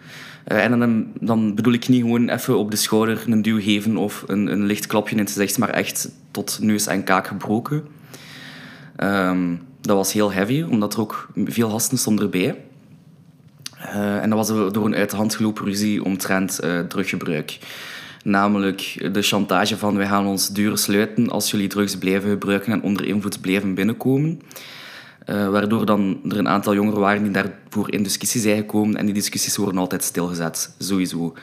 [0.47, 3.97] Eh, en dan, dan bedoel ik niet gewoon even op de schouder een duw geven
[3.97, 7.83] of een, een licht klapje in het gezicht, maar echt tot neus en kaak gebroken.
[8.95, 12.55] Ehm, dat was heel heavy, omdat er ook veel gasten stonden erbij.
[13.79, 17.59] Eh, en dat was door een uit de hand gelopen ruzie omtrent eh, druggebruik.
[18.23, 22.81] Namelijk de chantage van wij gaan ons deuren sluiten als jullie drugs blijven gebruiken en
[22.81, 24.41] onder invloed blijven binnenkomen.
[25.27, 29.05] Eh, waardoor dan er een aantal jongeren waren die daarvoor in discussie zijn gekomen en
[29.05, 31.33] die discussies worden altijd stilgezet, sowieso.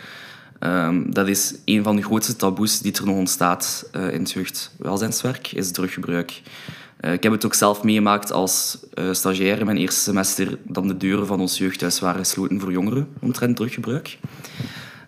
[0.58, 5.52] Ehm, dat is een van de grootste taboes die er nog ontstaat eh, in jeugdwelzijnswerk,
[5.52, 6.42] is druggebruik.
[6.96, 8.78] Eh, ik heb het ook zelf meegemaakt als
[9.10, 13.08] stagiair in mijn eerste semester dat de deuren van ons jeugdhuis waren gesloten voor jongeren
[13.20, 14.18] omtrent druggebruik.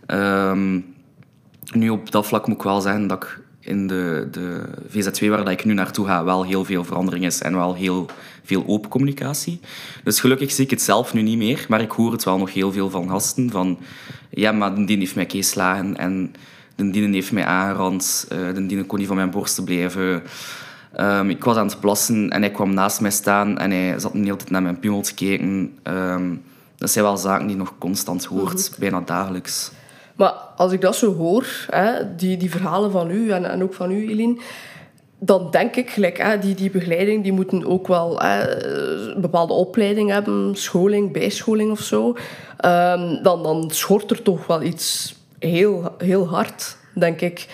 [0.06, 0.80] Ehm,
[1.72, 5.50] nu, op dat vlak moet ik wel zeggen dat ik in de, de VZ2 waar
[5.50, 8.06] ik nu naartoe ga wel heel veel verandering is en wel heel
[8.46, 9.60] veel open communicatie.
[10.04, 12.52] Dus gelukkig zie ik het zelf nu niet meer, maar ik hoor het wel nog
[12.52, 13.50] heel veel van gasten.
[13.50, 13.78] Van,
[14.30, 16.34] ja, maar de dien heeft mij geslagen en
[16.76, 18.26] de dienen heeft mij aangerand.
[18.28, 20.22] eh de dienen kon niet van mijn borsten blijven.
[20.92, 24.12] Ehm, ik was aan het plassen en hij kwam naast mij staan en hij zat
[24.12, 25.78] de hele tijd naar mijn piemel te kijken.
[25.82, 26.34] Ehm,
[26.76, 29.70] dat zijn wel zaken die je nog constant hoort, bijna dagelijks.
[30.16, 33.74] Maar als ik dat zo hoor, hè, die, die verhalen van u en, en ook
[33.74, 34.40] van u, Eline,
[35.18, 38.64] dan denk ik, gelijk, hè, die, die begeleiding, die moeten ook wel hè,
[39.14, 42.16] een bepaalde opleiding hebben, scholing, bijscholing of zo.
[42.56, 47.46] Ehm, dan, dan schort er toch wel iets heel, heel hard, denk ik.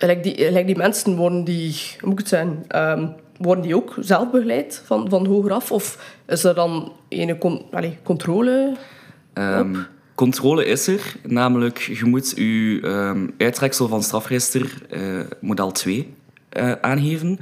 [0.00, 3.06] Gelijk die, gelijk die mensen worden die, hoe moet het zeggen, ehm,
[3.38, 5.72] worden die ook zelf begeleid van, van hoger af?
[5.72, 8.76] Of is er dan een con allee, controle?
[9.32, 9.74] Ehm,
[10.14, 15.00] controle is er, namelijk je moet je ehm, uittreksel van strafregister eh,
[15.40, 16.14] model 2
[16.50, 17.38] eh, aangeven.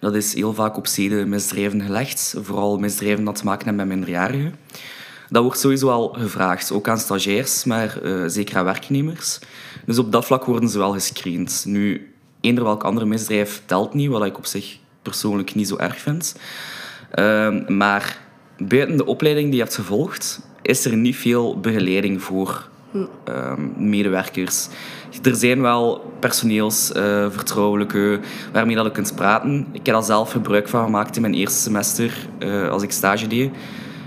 [0.00, 4.54] Dat is heel vaak op zedenmisdrijven gelegd, vooral misdrijven dat te maken hebben met minderjarigen.
[5.28, 9.38] Dat wordt sowieso al gevraagd, ook aan stagiairs, maar eh, zeker aan werknemers.
[9.86, 11.64] Dus op dat vlak worden ze wel gescreend.
[11.66, 15.98] Nu, eender welk andere misdrijf telt niet, wat ik op zich persoonlijk niet zo erg
[15.98, 16.36] vind.
[17.10, 18.18] Ehm, maar
[18.58, 22.68] buiten de opleiding die je hebt gevolgd, is er niet veel begeleiding voor
[23.24, 24.68] ehm, medewerkers.
[25.22, 28.20] Er zijn wel personeelsvertrouwelijke
[28.52, 29.66] waarmee dat je kunt praten.
[29.72, 33.26] Ik heb daar zelf gebruik van gemaakt in mijn eerste semester eh, als ik stage
[33.26, 33.50] deed.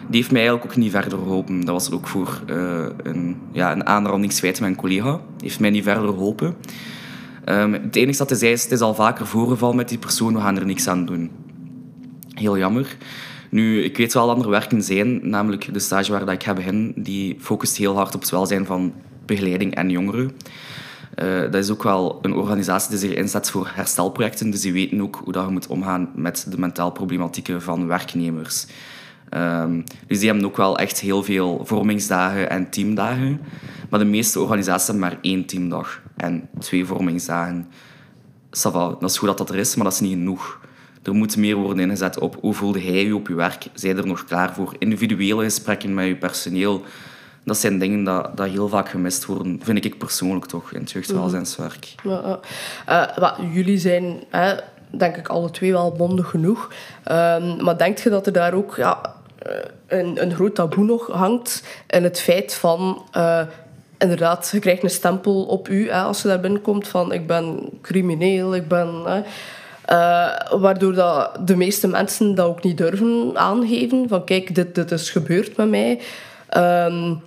[0.08, 1.60] Die heeft mij eigenlijk ook niet verder geholpen.
[1.60, 5.20] Dat was ook voor eh, een, ja, een aanrandingsfeit met een collega.
[5.42, 6.56] Heeft mij niet verder geholpen.
[7.46, 10.34] Ehm, het enige dat hij zei is, het is al vaker voorgevallen met die persoon,
[10.34, 11.32] we gaan er niks aan doen.
[12.34, 12.98] Heel jammer.
[13.50, 16.56] Nu, ik weet wel dat er werken zijn, namelijk de stage waar dat ik heb
[16.56, 18.94] begin, die focust heel hard op het welzijn van
[19.26, 20.32] begeleiding en jongeren.
[21.22, 25.02] Uh, dat is ook wel een organisatie die zich inzet voor herstelprojecten, dus die weten
[25.02, 28.66] ook hoe dat je moet omgaan met de mentaal problematieken van werknemers.
[29.38, 33.42] Um, dus die hebben ook wel echt heel veel vormingsdagen en teamdagen.
[33.90, 37.68] Maar de meeste organisaties hebben maar één teamdag en twee vormingsdagen.
[38.50, 40.60] Dat is goed dat dat er is, maar dat is niet genoeg.
[41.04, 43.68] Er moet meer worden ingezet op hoe voelde jij je op je werk?
[43.74, 44.76] Zijn er nog klaar voor?
[44.78, 46.84] Individuele gesprekken met je personeel.
[47.44, 50.92] Dat zijn dingen dat, dat heel vaak gemist worden, vind ik persoonlijk toch, in het
[50.92, 51.96] jeugdwelzijnswerk.
[52.04, 52.40] Ja,
[53.20, 54.54] uh, jullie zijn, hè,
[54.90, 56.72] denk ik, alle twee wel bondig genoeg.
[57.12, 59.16] Uh, maar denk je dat er daar ook ja,
[59.88, 63.42] een, een groot taboe nog hangt in het feit van uh,
[63.98, 67.70] inderdaad, je krijgt een stempel op u hè, als je daar binnenkomt van ik ben
[67.82, 68.90] crimineel, ik ben...
[69.06, 69.22] Hè,
[69.92, 74.08] uh, waardoor dat de meeste mensen dat ook niet durven aangeven.
[74.08, 76.00] Van kijk, dit, dit is gebeurd met mij.
[76.58, 77.22] Um,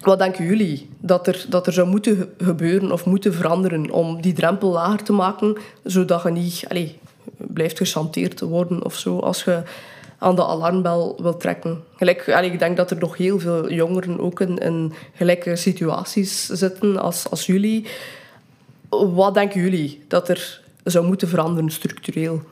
[0.00, 4.32] wat denken jullie dat er, dat er zou moeten gebeuren of moeten veranderen om die
[4.32, 6.92] drempel lager te maken, zodat je niet allez,
[7.36, 9.62] blijft gechanteerd te worden of zo als je
[10.18, 11.82] aan de alarmbel wil trekken.
[11.96, 16.96] Gelijk, allez, ik denk dat er nog heel veel jongeren ook in, gelijke situaties zitten
[16.96, 17.86] als, als jullie.
[18.88, 22.42] Wat denken jullie dat er zou moeten veranderen structureel?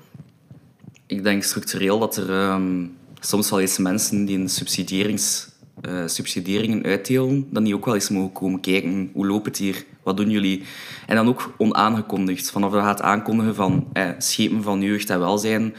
[1.06, 5.48] Ik denk structureel dat er um, soms wel eens mensen die een subsidierings,
[5.82, 9.10] uh, subsidieringen uitdelen, dan die ook wel eens mogen komen kijken.
[9.12, 9.84] Hoe loopt het hier?
[10.02, 10.62] Wat doen jullie?
[11.06, 12.50] En dan ook onaangekondigd.
[12.50, 15.74] Vanaf dat gaat aankondigen van eh, schepen van jeugd en welzijn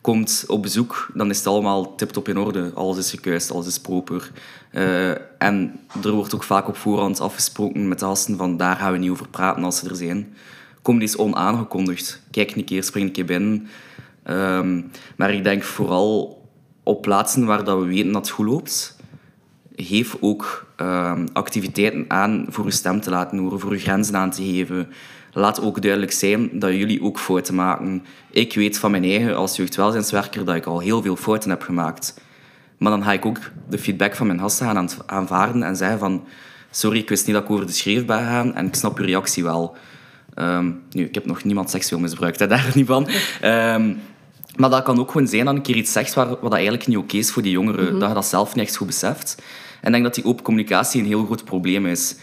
[0.00, 2.70] komt op bezoek, dan is het allemaal tip-top in orde.
[2.74, 4.30] Alles is gekuist, alles is proper.
[4.72, 8.92] Uh, en er wordt ook vaak op voorhand afgesproken met de gasten van daar gaan
[8.92, 10.34] we niet over praten als ze er zijn
[10.86, 12.20] kom eens onaangekondigd.
[12.30, 13.68] Kijk een keer, spring een keer binnen.
[14.30, 16.42] Um, maar ik denk vooral
[16.82, 18.95] op plaatsen waar dat we weten dat het goed loopt,
[19.76, 24.30] geef ook um, activiteiten aan voor uw stem te laten horen, voor uw grenzen aan
[24.30, 24.88] te geven.
[25.32, 28.04] Laat ook duidelijk zijn dat jullie ook fouten maken.
[28.30, 32.20] Ik weet van mijn eigen als jeugdwelzijnswerker dat ik al heel veel fouten heb gemaakt.
[32.78, 36.24] Maar dan ga ik ook de feedback van mijn gasten gaan aanvaarden en zeggen van
[36.70, 39.04] sorry, ik wist niet dat ik over de schreef ben gegaan en ik snap uw
[39.04, 39.76] reactie wel.
[40.34, 43.08] Um, nu, ik heb nog niemand seksueel misbruikt, hè, daar niet van.
[43.44, 44.00] Um,
[44.56, 46.96] maar dat kan ook gewoon zijn dat een keer iets zegt waar, wat eigenlijk niet
[46.96, 47.94] oké is voor die jongeren.
[47.94, 49.42] Mm Dat je dat zelf niet echt goed beseft.
[49.86, 52.16] En ik denk dat die open communicatie een heel groot probleem is.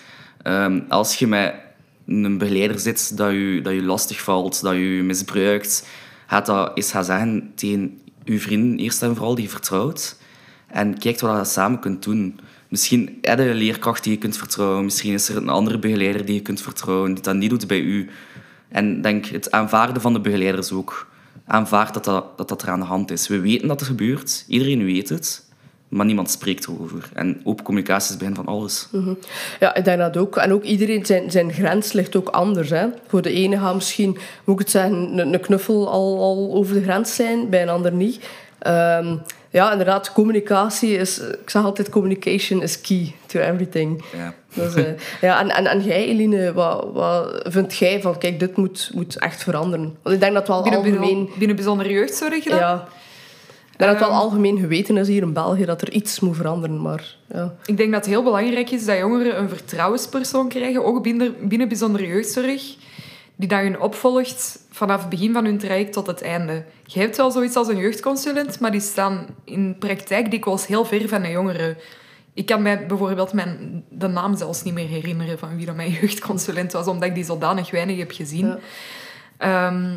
[0.48, 1.54] Um, als je met
[2.08, 5.88] een begeleider zit dat je, dat je lastig valt, dat je misbruikt,
[6.28, 10.18] gaat dat eens gaan zeggen tegen je vrienden, eerst en vooral, die je vertrouwt.
[10.68, 12.40] En kijkt wat je samen kunt doen.
[12.68, 14.84] Misschien heb je een leerkracht die je kunt vertrouwen.
[14.84, 17.82] Misschien is er een andere begeleider die je kunt vertrouwen, die dat niet doet bij
[17.82, 18.10] u.
[18.70, 21.08] En denk het aanvaarden van de begeleiders ook.
[21.46, 22.06] Aanvaard dat,
[22.38, 23.28] dat, dat er aan de hand is.
[23.28, 24.46] We weten dat het gebeurt.
[24.48, 25.52] Iedereen weet het.
[25.94, 27.10] Maar niemand spreekt erover.
[27.14, 28.88] En open communicatie is het begin van alles.
[28.92, 29.18] Mm
[29.60, 30.38] Ja, ik denk dat ook.
[30.38, 32.70] En ook iedereen, zijn, zijn grens ligt ook anders.
[32.70, 32.86] Hè.
[33.08, 36.74] Voor de ene gaat misschien, moet ik het zeggen, een, een knuffel al, al over
[36.74, 38.16] de grens zijn, bij een ander niet.
[38.68, 41.20] Um, ja, inderdaad, communicatie is...
[41.20, 44.04] Ik zeg altijd, communication is key to everything.
[44.18, 44.34] Ja.
[44.54, 44.86] Dus, uh,
[45.22, 48.18] ja en, en, en jij, Eline, wat, wat vind jij van...
[48.18, 49.96] Kijk, dit moet, moet echt veranderen.
[50.02, 51.30] Want ik denk dat wel binnen, algemeen...
[51.38, 52.58] Binnen bijzondere jeugdzorg dan?
[52.58, 52.88] Ja.
[53.78, 54.18] Dat het wel ehm.
[54.18, 57.16] algemeen geweten is hier in België dat er iets moet veranderen, maar...
[57.34, 57.56] Ja.
[57.66, 61.68] Ik denk dat het heel belangrijk is dat jongeren een vertrouwenspersoon krijgen, ook binnen, binnen
[61.68, 62.76] bijzondere jeugdzorg
[63.36, 66.66] die dat hun opvolgt vanaf het begin van hun traject tot het einde.
[66.86, 71.08] Je hebt wel zoiets als een jeugdconsulent, maar die staan in praktijk dikwijls heel ver
[71.08, 71.78] van de jongeren.
[72.34, 75.92] Ik kan mij bijvoorbeeld mijn, de naam zelfs niet meer herinneren van wie dat mijn
[76.02, 78.48] jeugdconsulent was, omdat ik die zodanig weinig heb gezien.
[78.48, 78.60] Ja.
[79.38, 79.96] Ehm,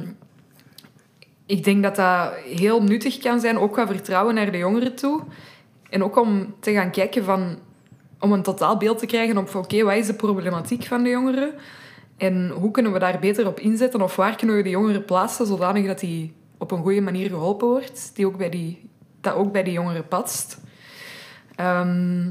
[1.47, 5.23] ik denk dat dat heel nuttig kan zijn, ook qua vertrouwen naar de jongeren toe.
[5.91, 7.59] En ook om te gaan kijken van...
[8.21, 11.55] Om een totaal beeld te krijgen op, oké, wat is de problematiek van de jongeren?
[12.17, 14.03] En hoe kunnen we daar beter op inzetten?
[14.03, 17.69] Of waar kunnen we de jongeren plaatsen, zodanig dat die op een goede manier geholpen
[17.69, 18.11] wordt?
[18.15, 18.89] Die ook bij die,
[19.21, 20.59] dat ook bij die jongeren past.
[21.55, 22.25] Ehm,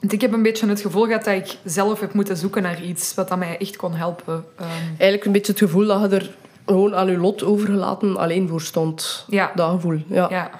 [0.00, 2.82] want ik heb een beetje het gevoel gehad dat ik zelf heb moeten zoeken naar
[2.82, 4.44] iets wat dat mij echt kon helpen.
[4.56, 6.36] Ehm, Eigenlijk een beetje het gevoel dat je er
[6.68, 9.24] gewoon aan je lot overgelaten alleen voor stond.
[9.28, 9.52] Ja.
[9.54, 10.26] Dat gevoel, ja.
[10.30, 10.50] ja.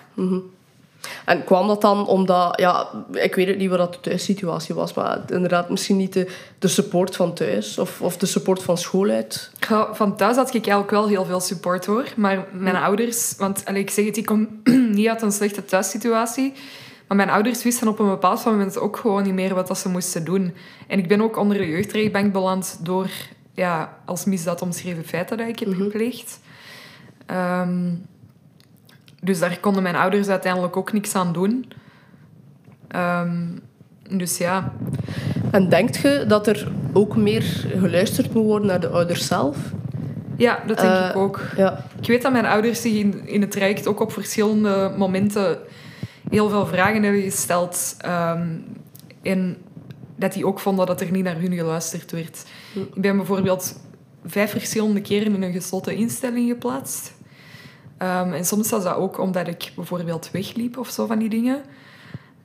[1.25, 4.95] En kwam dat dan omdat, ja, ik weet het niet wat dat de thuissituatie was,
[4.95, 9.09] maar inderdaad misschien niet de, de support van thuis of, of de support van school
[9.09, 9.51] uit.
[9.69, 12.05] Ja, Van thuis had ik eigenlijk wel heel veel support hoor.
[12.17, 14.61] Maar mijn ouders, want allee, ik zeg het, ik kom
[14.93, 16.53] niet uit een slechte thuissituatie.
[17.09, 19.89] Maar mijn ouders wisten op een bepaald moment ook gewoon niet meer wat dat ze
[19.89, 20.55] moesten doen.
[20.87, 23.09] En ik ben ook onder de jeugdrechtbank beland door
[23.59, 26.41] ja, als misdaad omschreven feiten dat ik heb gepleegd.
[27.27, 27.91] Ehm,
[29.21, 31.73] dus daar konden mijn ouders uiteindelijk ook niks aan doen.
[32.89, 33.47] Ehm,
[34.11, 34.73] dus ja,
[35.51, 37.43] En denkt je dat er ook meer
[37.79, 39.57] geluisterd moet worden naar de ouders zelf?
[40.37, 41.41] ja dat denk Eh, ik ook.
[41.57, 41.85] Ja.
[42.01, 45.59] Ik weet dat mijn ouders zich in, in het traject ook op verschillende momenten
[46.31, 47.95] heel veel vragen hebben gesteld.
[47.99, 48.47] ehm,
[49.23, 49.57] en
[50.19, 52.45] dat die ook vonden dat er niet naar hun geluisterd werd.
[52.75, 53.81] Ik ben bijvoorbeeld
[54.25, 57.15] vijf verschillende keren in een gesloten instelling geplaatst.
[57.99, 61.63] Ehm, en soms was dat ook omdat ik bijvoorbeeld wegliep of zo van die dingen.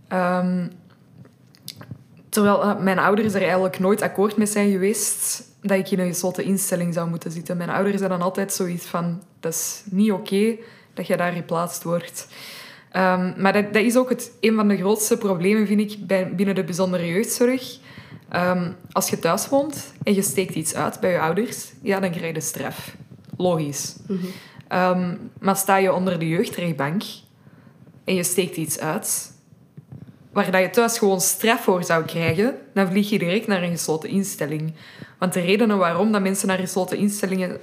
[0.07, 0.67] Ehm,
[2.29, 6.07] terwijl eh, mijn ouders er eigenlijk nooit akkoord mee zijn geweest dat ik in een
[6.07, 7.57] gesloten instelling zou moeten zitten.
[7.57, 10.55] Mijn ouders zijn dan altijd zoiets van, dat is niet oké
[10.93, 12.27] dat je daar geplaatst wordt.
[12.93, 16.35] Ehm, maar dat, dat is ook het, een van de grootste problemen, vind ik, bij,
[16.35, 17.77] binnen de bijzondere jeugdzorg.
[18.29, 22.11] Ehm, als je thuis woont en je steekt iets uit bij je ouders, ja, dan
[22.11, 22.95] krijg je straf.
[23.37, 23.95] Logisch.
[24.67, 27.03] Ehm, maar sta je onder de jeugdrechtbank
[28.03, 29.31] en je steekt iets uit,
[30.31, 33.71] waar dat je thuis gewoon straf voor zou krijgen, dan vlieg je direct naar een
[33.71, 34.73] gesloten instelling.
[35.19, 37.59] Want de redenen waarom dat mensen naar gesloten instellingen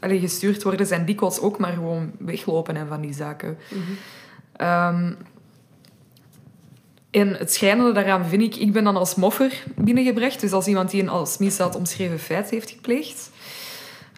[0.00, 3.58] allee, gestuurd worden, zijn dikwijls ook maar gewoon weglopen en van die zaken.
[4.56, 5.12] Ehm,
[7.10, 10.90] en het schrijnende daaraan vind ik, ik ben dan als moffer binnengebracht, dus als iemand
[10.90, 13.30] die een als misdaad omschreven feit heeft gepleegd.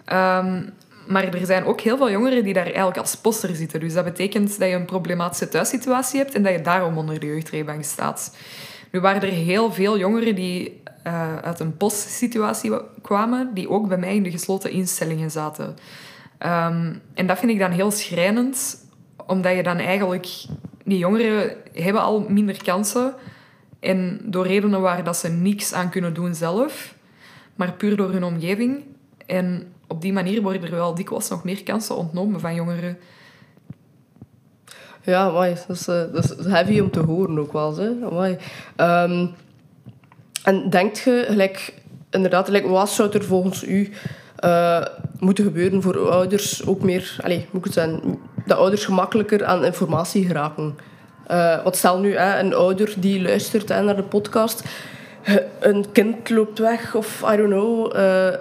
[0.05, 0.63] Ehm,
[1.09, 3.81] maar er zijn ook heel veel jongeren die daar eigenlijk als poster zitten.
[3.81, 7.27] Dus dat betekent dat je een problematische thuissituatie hebt en dat je daarom onder de
[7.27, 8.37] jeugdrechtbank staat.
[8.91, 13.89] Nu waren er heel veel jongeren die eh, uit een postsituatie wa- kwamen, die ook
[13.89, 15.77] bij mij in de gesloten instellingen zaten.
[16.39, 18.86] Ehm, en dat vind ik dan heel schrijnend,
[19.27, 20.45] omdat je dan eigenlijk...
[20.85, 23.15] Die jongeren hebben al minder kansen.
[23.81, 26.95] En door redenen waar dat ze niks aan kunnen doen zelf,
[27.55, 28.85] maar puur door hun omgeving.
[29.27, 32.99] En op die manier worden er wel dikwijls nog meer kansen ontnomen van jongeren.
[35.03, 37.77] Ja, is, eh, dat is heavy om te horen ook wel.
[37.77, 38.37] Hè.
[38.77, 39.27] Ehm,
[40.43, 41.75] en denkt je, gelijk,
[42.11, 43.93] inderdaad, gelijk, wat zou er volgens u
[44.37, 44.85] eh,
[45.19, 49.65] moeten gebeuren voor ouders ook meer, allez, moet ik het zeggen, dat ouders gemakkelijker aan
[49.65, 50.77] informatie geraken?
[51.27, 54.63] Eh wat stel nu, hè, een ouder die luistert hè, naar de podcast,
[55.23, 57.97] eh, een kind loopt weg of I don't know.
[57.97, 58.39] eh,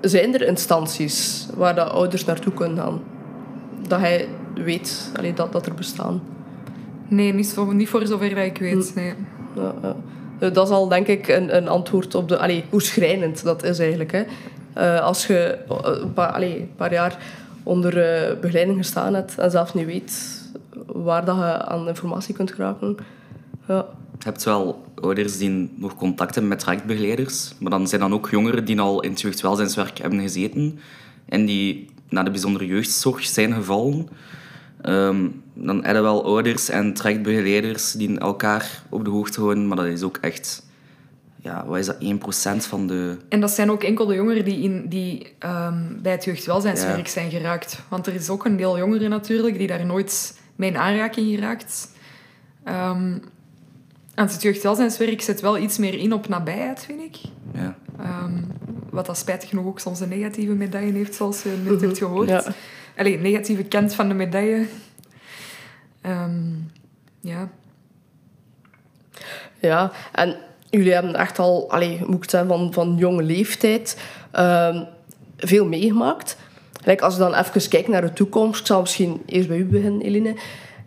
[0.00, 3.02] zijn er instanties waar de ouders naartoe kunnen gaan?
[3.88, 6.22] Dat hij weet allee, dat, dat er bestaan.
[7.08, 8.92] Nee, niet, zo, niet voor zover dat ik weet.
[8.94, 9.14] Nee.
[9.56, 9.96] Ja, ja.
[10.38, 13.62] Eh, Dat is al denk ik een, een antwoord op de, allee, hoe schrijnend dat
[13.62, 14.12] is eigenlijk.
[14.12, 15.00] Hè.
[15.00, 15.58] Als je
[16.02, 17.18] een paar, allee, een paar jaar
[17.62, 20.40] onder eh, begeleiding gestaan hebt en zelf niet weet
[20.86, 22.96] waar dat je aan informatie kunt geraken.
[23.68, 23.86] Ja.
[24.18, 28.30] Je hebt wel ouders die nog contact hebben met trajectbegeleiders, maar dan zijn dan ook
[28.30, 30.78] jongeren die al in het jeugdwelzijnswerk hebben gezeten
[31.28, 34.08] en die naar de bijzondere jeugdzorg zijn gevallen.
[34.82, 39.76] Ehm, dan hebben we wel ouders en trajectbegeleiders die elkaar op de hoogte houden, maar
[39.76, 40.66] dat is ook echt,
[41.42, 41.96] ja, wat is dat,
[42.64, 43.16] 1% van de...
[43.28, 47.12] En dat zijn ook enkel de jongeren die, in, die ehm, bij het jeugdwelzijnswerk Ja.
[47.12, 47.82] zijn geraakt.
[47.88, 51.90] Want er is ook een deel jongeren natuurlijk die daar nooit mee in aanraking geraakt.
[52.64, 53.14] Ehm
[54.14, 57.16] en het jeugdwelzijnswerk zet wel iets meer in op nabijheid, vind ik.
[57.54, 57.76] Ja.
[57.98, 58.42] Ehm,
[58.90, 62.28] wat dat spijtig genoeg ook soms een negatieve medaille heeft, zoals je net hebt gehoord.
[62.28, 62.44] Ja.
[62.96, 64.66] Allee, negatieve kant van de medaille.
[66.00, 66.52] Ehm,
[67.20, 67.48] ja.
[69.58, 70.36] Ja, en
[70.70, 74.84] jullie hebben echt al, allee, moet ik zeggen, van, van jonge leeftijd ehm,
[75.36, 76.36] veel meegemaakt.
[76.84, 79.64] Like, als je dan even kijkt naar de toekomst, ik zal misschien eerst bij u
[79.64, 80.34] beginnen, Eline.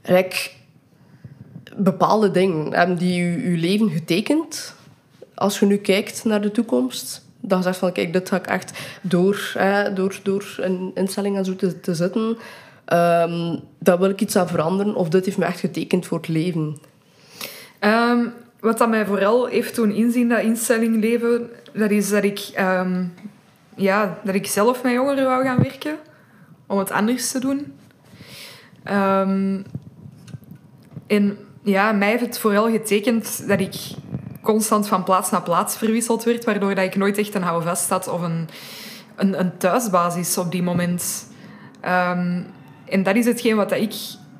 [0.03, 0.49] Like,
[1.75, 4.75] bepaalde dingen hebben die je, je leven getekend.
[5.35, 8.79] Als je nu kijkt naar de toekomst, je zegt van, kijk, dit ga ik echt
[9.01, 9.53] door,
[9.93, 12.37] door, door een instelling en zo te, te zitten.
[12.85, 14.95] ehm daar wil ik iets aan veranderen.
[14.95, 16.77] Of dit heeft me echt getekend voor het leven.
[17.79, 18.25] Ehm,
[18.63, 23.05] wat dat mij vooral heeft doen inzien, dat instelling leven, dat is dat ik, ehm,
[23.75, 25.95] ja, dat ik zelf met jongeren wou gaan werken.
[26.67, 27.73] Om het anders te doen.
[28.83, 29.61] Ehm,
[31.07, 33.75] en ja, mij heeft het vooral getekend dat ik
[34.41, 38.07] constant van plaats naar plaats verwisseld werd, waardoor dat ik nooit echt een houvast had
[38.07, 38.49] of een,
[39.15, 41.27] een, een thuisbasis op die moment.
[41.79, 42.41] Ehm,
[42.85, 43.93] en dat is hetgeen wat dat ik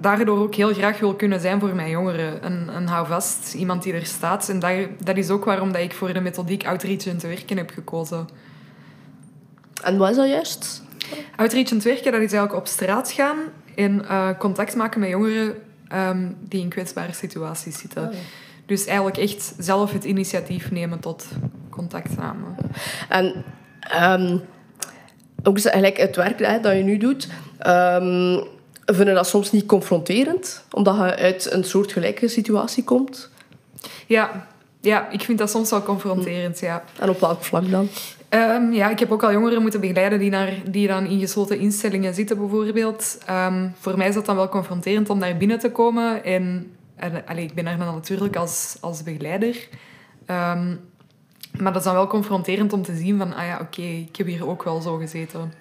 [0.04, 2.46] daardoor ook heel graag wil kunnen zijn voor mijn jongeren.
[2.46, 4.50] Een, een houvast, iemand die er staat.
[4.50, 4.72] En dat,
[5.04, 8.28] dat is ook waarom dat ik voor de methodiek outreach en te werken heb gekozen.
[9.84, 10.84] En wat is dat juist?
[11.36, 13.38] Outreach en te werken, dat is eigenlijk op straat gaan
[13.76, 15.56] en eh, contact maken met jongeren
[15.88, 18.12] ehm, die in kwetsbare situaties zitten.
[18.66, 21.28] Dus eigenlijk echt zelf het initiatief nemen tot
[21.70, 22.46] contactname.
[23.10, 23.44] En
[23.80, 24.38] ehm,
[25.44, 28.42] ook eigenlijk het werk hè, dat je nu doet, ehm
[28.86, 30.64] vind je dat soms niet confronterend?
[30.72, 33.30] Omdat je uit een soortgelijke situatie komt?
[34.08, 34.48] Ja,
[34.82, 36.84] ja, ik vind dat soms wel confronterend, ja.
[37.00, 37.90] En op welk vlak dan?
[38.30, 41.60] Ehm, ja, ik heb ook al jongeren moeten begeleiden die, naar, die dan in gesloten
[41.60, 43.18] instellingen zitten, bijvoorbeeld.
[43.26, 46.24] Ehm, voor mij is dat dan wel confronterend om daar binnen te komen.
[46.24, 49.68] En, en allee, ik ben daar dan natuurlijk als, als begeleider.
[50.26, 50.76] Ehm,
[51.58, 54.28] maar dat is dan wel confronterend om te zien van, ah ja, oké, ik heb
[54.28, 55.54] hier ook wel zo gezeten.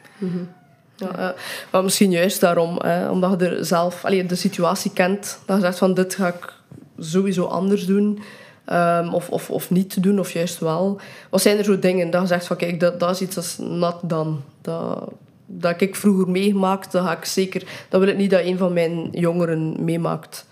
[1.03, 1.39] Ja, eh,
[1.71, 5.79] maar misschien juist daarom, omdat je er zelf allee, de situatie kent, dat je zegt
[5.79, 6.53] van dit ga ik
[6.99, 8.23] sowieso anders doen.
[8.65, 11.01] ehm, of, of, of niet doen, of juist wel.
[11.31, 13.57] Wat zijn er zo dingen dat je zegt van kijk, dat, dat is iets is
[13.59, 14.43] nat dan.
[14.61, 15.13] Dat,
[15.47, 17.63] dat ik vroeger meegemaakt, dat ga ik zeker...
[17.89, 20.47] Dat wil ik niet dat een van mijn jongeren meemaakt.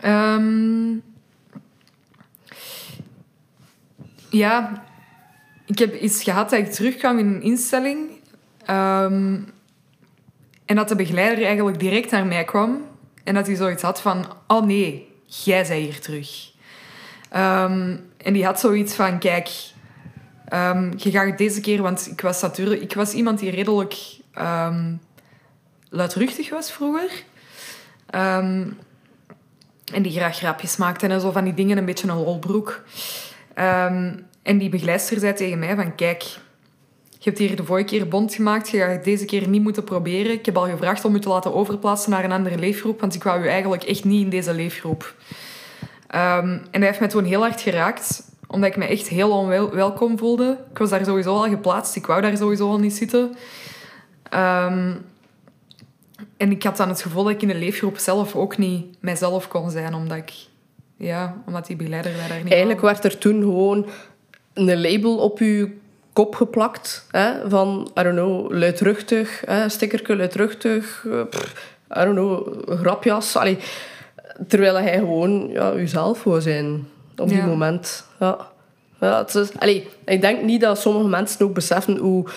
[0.00, 0.92] Ehm,
[4.30, 4.82] ja,
[5.66, 8.19] ik heb iets gehad dat ik terugkwam in een instelling.
[8.70, 9.38] Ehm,
[10.64, 12.84] en dat de begeleider eigenlijk direct naar mij kwam.
[13.24, 14.24] En dat hij zoiets had van...
[14.46, 16.52] Oh nee, jij zij hier terug.
[17.30, 19.18] Ehm, en die had zoiets van...
[19.18, 19.50] Kijk,
[20.48, 21.82] ehm, je gaat deze keer...
[21.82, 22.82] Want ik was natuurlijk...
[22.82, 23.96] Ik was iemand die redelijk
[25.88, 27.10] luidruchtig was vroeger.
[29.92, 31.78] En die graag grapjes maakte en zo van die dingen.
[31.78, 32.82] Een beetje een lolbroek.
[33.54, 35.94] Ehm, en die begeleidster zei tegen mij van...
[35.94, 36.24] Kijk,
[37.22, 38.68] je hebt hier de vorige keer bond gemaakt.
[38.68, 40.32] Je gaat het deze keer niet moeten proberen.
[40.32, 43.00] Ik heb al gevraagd om je te laten overplaatsen naar een andere leefgroep.
[43.00, 45.14] Want ik wou u eigenlijk echt niet in deze leefgroep.
[46.06, 48.22] Ehm, en hij heeft mij toen heel hard geraakt.
[48.46, 50.58] Omdat ik me echt heel onwelkom voelde.
[50.70, 51.96] Ik was daar sowieso al geplaatst.
[51.96, 53.36] Ik wou daar sowieso al niet zitten.
[54.22, 54.94] Ehm,
[56.36, 59.48] en ik had dan het gevoel dat ik in de leefgroep zelf ook niet mijzelf
[59.48, 59.94] kon zijn.
[59.94, 60.32] Omdat ik...
[60.96, 62.92] Ja, omdat die begeleider mij daar niet Eigenlijk wou.
[62.92, 63.86] werd er toen gewoon
[64.52, 65.78] een label op je
[66.12, 67.06] kop geplakt.
[67.10, 73.36] Hè, van, I don't know, luidruchtig, hè, stickerke luidruchtig, eh, pff, I don't know, grapjas.
[73.36, 73.58] Allee,
[74.48, 77.46] terwijl hij gewoon ja, jezelf wou zijn op die Ja.
[77.46, 78.04] moment.
[78.20, 78.36] Ja.
[79.00, 82.28] Ja, het is, allee, ik denk niet dat sommige mensen ook beseffen hoe...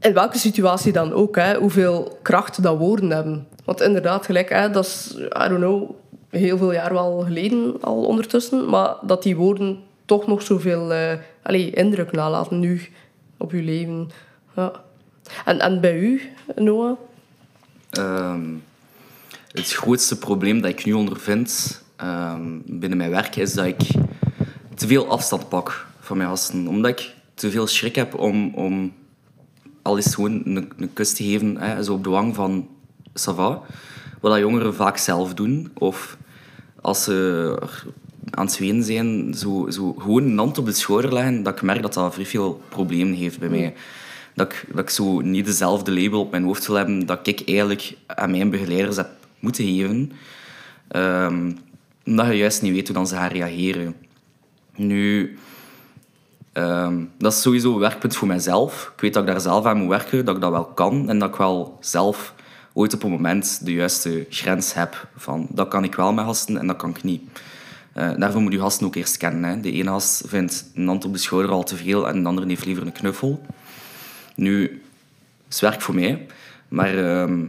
[0.00, 3.46] In welke situatie dan ook, hè, hoeveel kracht dat woorden hebben.
[3.64, 5.90] Want inderdaad, gelijk, hè, dat is, I don't know,
[6.30, 11.12] heel veel jaar wel geleden al ondertussen, maar dat die woorden toch nog zoveel eh
[11.42, 12.80] allee, indruk nalaten nu
[13.36, 14.10] op je leven.
[14.56, 14.72] Ja.
[15.44, 16.20] En, en bij u,
[16.56, 16.98] Noah?
[17.90, 18.54] Ehm,
[19.52, 23.80] het grootste probleem dat ik nu ondervind ehm, binnen mijn werk is dat ik
[24.74, 26.66] te veel afstand pak van mijn gasten.
[26.66, 28.92] Omdat ik te veel schrik heb om, om
[29.82, 32.68] al eens gewoon een, een kus te geven, hè, zo op de wang van
[33.12, 33.62] ça va.
[34.20, 35.70] Wat jongeren vaak zelf doen.
[35.74, 36.16] Of
[36.80, 37.58] als ze
[38.30, 41.62] aan het zweten zijn, zo, zo gewoon een hand op de schouder leggen, dat ik
[41.62, 43.74] merk dat dat vrij veel problemen heeft bij mij.
[44.34, 47.42] Dat ik, dat ik zo niet dezelfde label op mijn hoofd wil hebben dat ik
[47.44, 49.08] eigenlijk aan mijn begeleiders heb
[49.40, 50.12] moeten geven.
[50.88, 51.52] Ehm,
[52.04, 53.94] omdat je juist niet weet hoe dan ze gaan reageren.
[54.76, 55.36] Nu,
[56.52, 58.92] ehm, dat is sowieso een werkpunt voor mijzelf.
[58.94, 61.18] Ik weet dat ik daar zelf aan moet werken, dat ik dat wel kan en
[61.18, 62.34] dat ik wel zelf
[62.72, 66.56] ooit op een moment de juiste grens heb van dat kan ik wel met gasten
[66.56, 67.22] en dat kan ik niet.
[67.92, 69.50] Eh, daarvoor moet je gasten ook eerst kennen.
[69.50, 69.60] Hè.
[69.60, 72.46] De ene gast vindt een hand op de schouder al te veel en de andere
[72.46, 73.46] heeft liever een knuffel.
[74.34, 74.82] Nu,
[75.48, 76.26] het werkt voor mij,
[76.68, 77.42] maar ehm,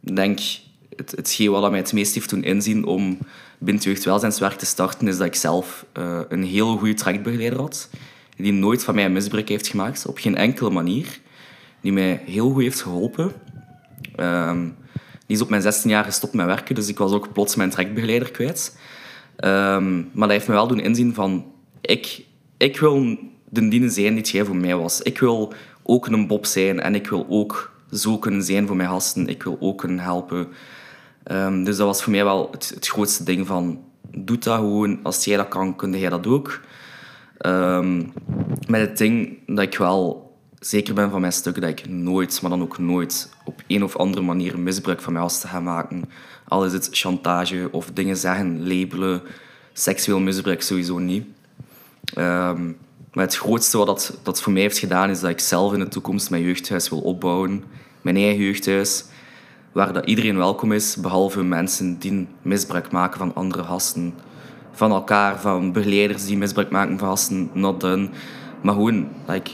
[0.00, 0.40] ik denk
[0.96, 3.18] het, hetgeen wat mij het meest heeft doen inzien om
[3.58, 7.90] binnen jeugdwelzijnswerk te starten, is dat ik zelf uh, een heel goede trajectbegeleider had.
[8.36, 11.20] Die nooit van mij een misbruik heeft gemaakt, op geen enkele manier.
[11.80, 13.32] Die mij heel goed heeft geholpen.
[14.16, 14.68] Ehm,
[15.26, 17.70] die is op mijn 16 jaar gestopt met werken, dus ik was ook plots mijn
[17.70, 18.76] trajectbegeleider kwijt.
[19.44, 21.44] Um, maar dat heeft me wel doen inzien van...
[21.80, 22.24] Ik,
[22.56, 23.18] ik wil
[23.48, 25.02] de dienen zijn die jij voor mij was.
[25.02, 28.88] Ik wil ook een Bob zijn en ik wil ook zo kunnen zijn voor mijn
[28.88, 29.28] gasten.
[29.28, 30.48] Ik wil ook kunnen helpen.
[31.32, 33.84] Um, dus dat was voor mij wel het, het, grootste ding van...
[34.16, 34.98] Doe dat gewoon.
[35.02, 36.60] Als jij dat kan, kun jij dat ook.
[37.46, 38.12] Um,
[38.68, 42.50] met het ding dat ik wel zeker ben van mijn stuk dat ik nooit, maar
[42.50, 46.04] dan ook nooit, op een of andere manier misbruik van mijn gasten ga maken.
[46.50, 49.22] Al is het chantage of dingen zeggen, labelen,
[49.72, 51.24] seksueel misbruik sowieso niet.
[52.18, 52.76] Um,
[53.12, 55.78] maar het grootste wat dat, dat voor mij heeft gedaan, is dat ik zelf in
[55.78, 57.64] de toekomst mijn jeugdhuis wil opbouwen.
[58.02, 59.04] Mijn eigen jeugdhuis,
[59.72, 64.14] waar dat iedereen welkom is, behalve mensen die misbruik maken van andere gasten.
[64.72, 68.08] Van elkaar, van begeleiders die misbruik maken van gasten, not done.
[68.62, 69.50] Maar gewoon, like,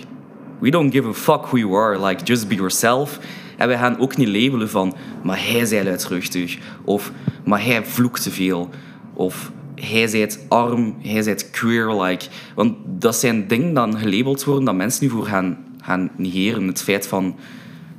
[0.58, 3.18] we don't give a fuck who you are, like, just be yourself.
[3.56, 6.58] En wij gaan ook niet labelen van, maar hij zei luidruchtig.
[6.84, 7.12] Of,
[7.44, 8.70] maar hij vloekt te veel.
[9.14, 12.02] Of, hij zijt arm, hij zijt queer.
[12.02, 12.26] Like.
[12.54, 16.66] Want dat zijn dingen dan gelabeld worden dat mensen nu voor gaan, gaan negeren.
[16.66, 17.36] Het feit van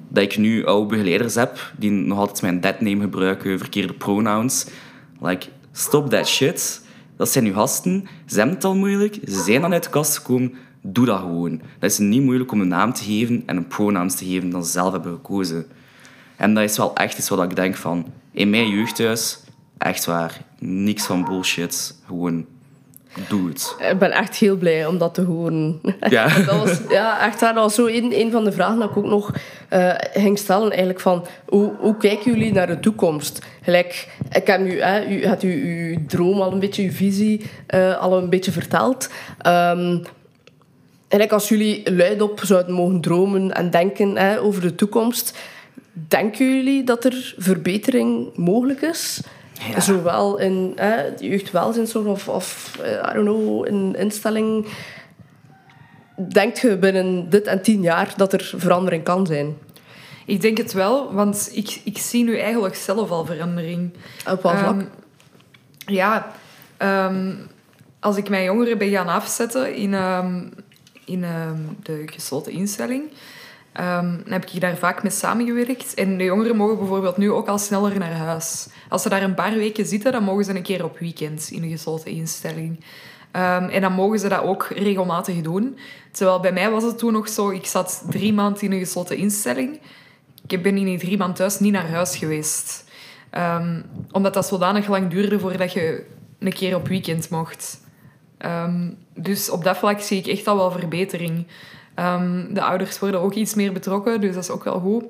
[0.09, 4.65] dat ik nu oude begeleiders heb die nog altijd mijn deadname gebruiken, verkeerde pronouns.
[5.21, 6.81] Like, stop that shit.
[7.15, 8.07] Dat zijn uw gasten.
[8.25, 9.19] Ze hebben het al moeilijk.
[9.25, 10.53] Ze zijn dan uit de kast gekomen.
[10.89, 11.61] Doe dat gewoon.
[11.79, 14.65] Dat is niet moeilijk om een naam te geven en een pronouns te geven dat
[14.65, 15.65] ze zelf hebben gekozen.
[16.35, 18.05] En dat is wel echt iets wat ik denk van...
[18.31, 19.39] In mijn jeugdhuis
[19.77, 20.41] Echt waar.
[20.59, 21.95] Niks van bullshit.
[22.05, 22.45] Gewoon
[23.27, 23.75] doe het.
[23.91, 25.79] Ik ben echt heel blij om dat te horen.
[26.09, 26.27] Ja.
[26.27, 27.53] dat was ja, echt waar.
[27.53, 29.33] Dat was zo een, een van de vragen dat ik ook nog
[29.73, 30.69] uh, ging stellen.
[30.69, 33.45] Eigenlijk van, hoe, hoe kijken jullie naar de toekomst?
[33.61, 37.49] Gelijk, ik heb u, hè, u had u uw droom al een beetje, uw visie
[37.75, 39.09] uh, al een beetje verteld.
[39.47, 40.01] Um,
[41.07, 45.37] eigenlijk als jullie luidop zouden mogen dromen en denken hè, over de toekomst...
[46.07, 49.21] Denken jullie dat er verbetering mogelijk is?
[49.69, 49.79] Ja.
[49.79, 54.65] Zowel in eh, de jeugdwelzijnzorg of, of uh, I don't know, in instelling.
[56.15, 59.57] Denkt je binnen dit en tien jaar dat er verandering kan zijn?
[60.25, 63.93] Ik denk het wel, want ik, ik zie nu eigenlijk zelf al verandering.
[64.29, 64.81] Op wat vlak?
[64.81, 64.89] Um,
[65.85, 66.31] ja,
[67.07, 67.47] um,
[67.99, 70.53] als ik mijn jongeren ben gaan afzetten in, um,
[71.07, 71.21] in
[71.83, 73.03] de gesloten instelling,
[73.79, 75.93] Um, dan heb ik daar vaak mee samengewerkt.
[75.93, 78.67] En de jongeren mogen bijvoorbeeld nu ook al sneller naar huis.
[78.89, 81.63] Als ze daar een paar weken zitten, dan mogen ze een keer op weekend in
[81.63, 82.79] een gesloten instelling.
[83.31, 85.77] Um, en dan mogen ze dat ook regelmatig doen.
[86.11, 89.17] Terwijl bij mij was het toen nog zo, ik zat drie maanden in een gesloten
[89.17, 89.79] instelling.
[90.47, 92.85] Ik ben in die drie maanden thuis niet naar huis geweest.
[94.11, 96.05] Omdat dat zodanig lang duurde voordat je
[96.39, 97.79] een keer op weekend mocht.
[99.17, 101.45] Dus op dat vlak zie ik echt al wel verbetering.
[101.99, 105.03] Um, de ouders worden ook iets meer betrokken, dus dat is ook wel goed.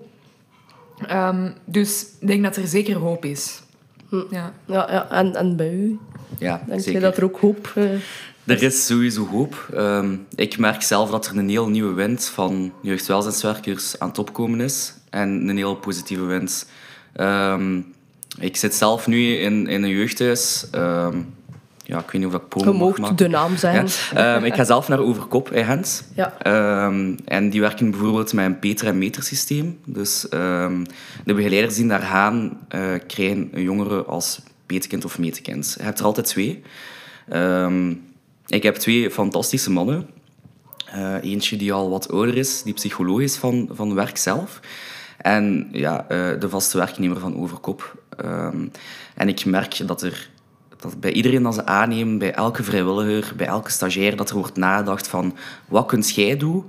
[1.12, 3.62] Um, dus ik denk dat er zeker hoop is.
[4.10, 4.24] Hm.
[4.30, 4.54] Ja.
[4.66, 5.10] Ja, ja.
[5.10, 6.00] En, en bij u?
[6.40, 6.94] Ja, denk zeker.
[6.94, 7.92] je dat er ook hoop uh,
[8.44, 9.68] Er is sowieso hoop.
[9.74, 14.62] Um, ik merk zelf dat er een heel nieuwe wind van jeugdwelzijnswerkers aan het opkomen
[14.62, 14.94] is.
[15.10, 16.68] En een heel positieve wind.
[18.40, 20.68] ik zit zelf nu in, in een jeugdhuis
[21.88, 23.88] ja, ik weet niet of ik promo Je mocht de naam zijn.
[24.14, 25.86] Ehm, ik ga zelf naar Overkop in.
[26.16, 26.86] Ja.
[26.86, 29.80] Um, en die werken bijvoorbeeld met een Peter- en meter systeem.
[29.86, 30.86] Dus um,
[31.26, 35.76] de begeleiders die daar gaan, uh, krijgen een jongere als petekind of metekind.
[35.78, 36.62] Je hebt er altijd twee.
[38.48, 40.10] ik heb twee fantastische mannen.
[40.96, 44.60] Uh, eentje die al wat ouder is, die psycholoog is van, van werk zelf.
[45.18, 48.04] En ja, uh, de vaste werknemer van Overkop.
[49.16, 50.30] en ik merk dat er
[50.78, 54.58] dat bij iedereen dat ze aannemen, bij elke vrijwilliger, bij elke stagiair, dat er wordt
[54.58, 55.36] nagedacht van
[55.68, 56.64] wat kunt jij doen,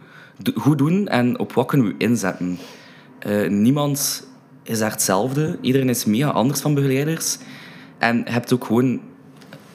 [0.54, 2.58] goed doen en op wat kunnen we inzetten.
[3.26, 4.26] Uh, niemand
[4.62, 5.58] is daar hetzelfde.
[5.60, 7.38] Iedereen is mega anders van begeleiders.
[7.98, 9.00] En hebt ook gewoon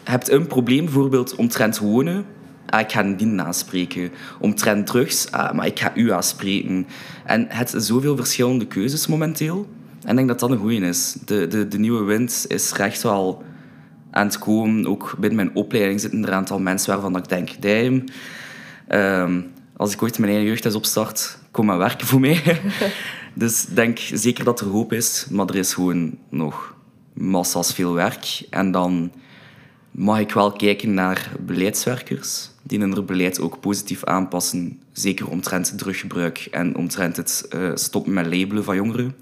[0.04, 2.26] hebt een probleem, bijvoorbeeld omtrent wonen.
[2.66, 4.12] Ah, ik ga die aanspreken.
[4.40, 6.88] Omtrent drugs, ah, maar ik ga u aanspreken.
[7.26, 9.68] En het zoveel verschillende keuzes momenteel.
[10.04, 11.18] En ik denk dat dat een goeie is.
[11.26, 13.44] De, de, de nieuwe wind is recht wel
[14.14, 14.88] aan het komen.
[14.88, 18.04] Ook binnen mijn opleiding zitten er een aantal mensen waarvan ik denk, damn,
[18.90, 22.62] um, als ik ooit mijn eigen jeugdhuis opstart, kom maar werken voor mij.
[23.34, 26.76] dus ik denk zeker dat er hoop is, maar er is gewoon nog
[27.14, 28.44] massa's veel werk.
[28.50, 29.12] En dan
[29.92, 34.80] mag ik wel kijken naar beleidswerkers die hun beleid ook positief aanpassen.
[34.92, 39.16] Zeker omtrent druggebruik en omtrent het uh, stoppen met labelen van jongeren.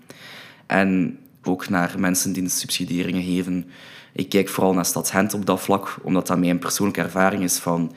[0.65, 3.65] En ook naar mensen die subsidieringen geven.
[4.11, 7.57] Ik kijk vooral naar Stad Gent op dat vlak, omdat dat mijn persoonlijke ervaring is
[7.57, 7.93] van...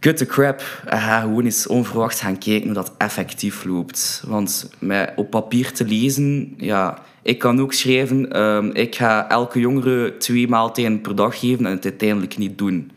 [0.00, 0.62] Cut the crap.
[0.86, 4.22] Ga gewoon eens onverwacht gaan kijken hoe dat effectief loopt.
[4.26, 6.54] Want met op papier te lezen...
[6.56, 8.32] Ja, ik kan ook schrijven...
[8.32, 12.90] ehm, ik ga elke jongere twee maaltijden per dag geven en het uiteindelijk niet doen.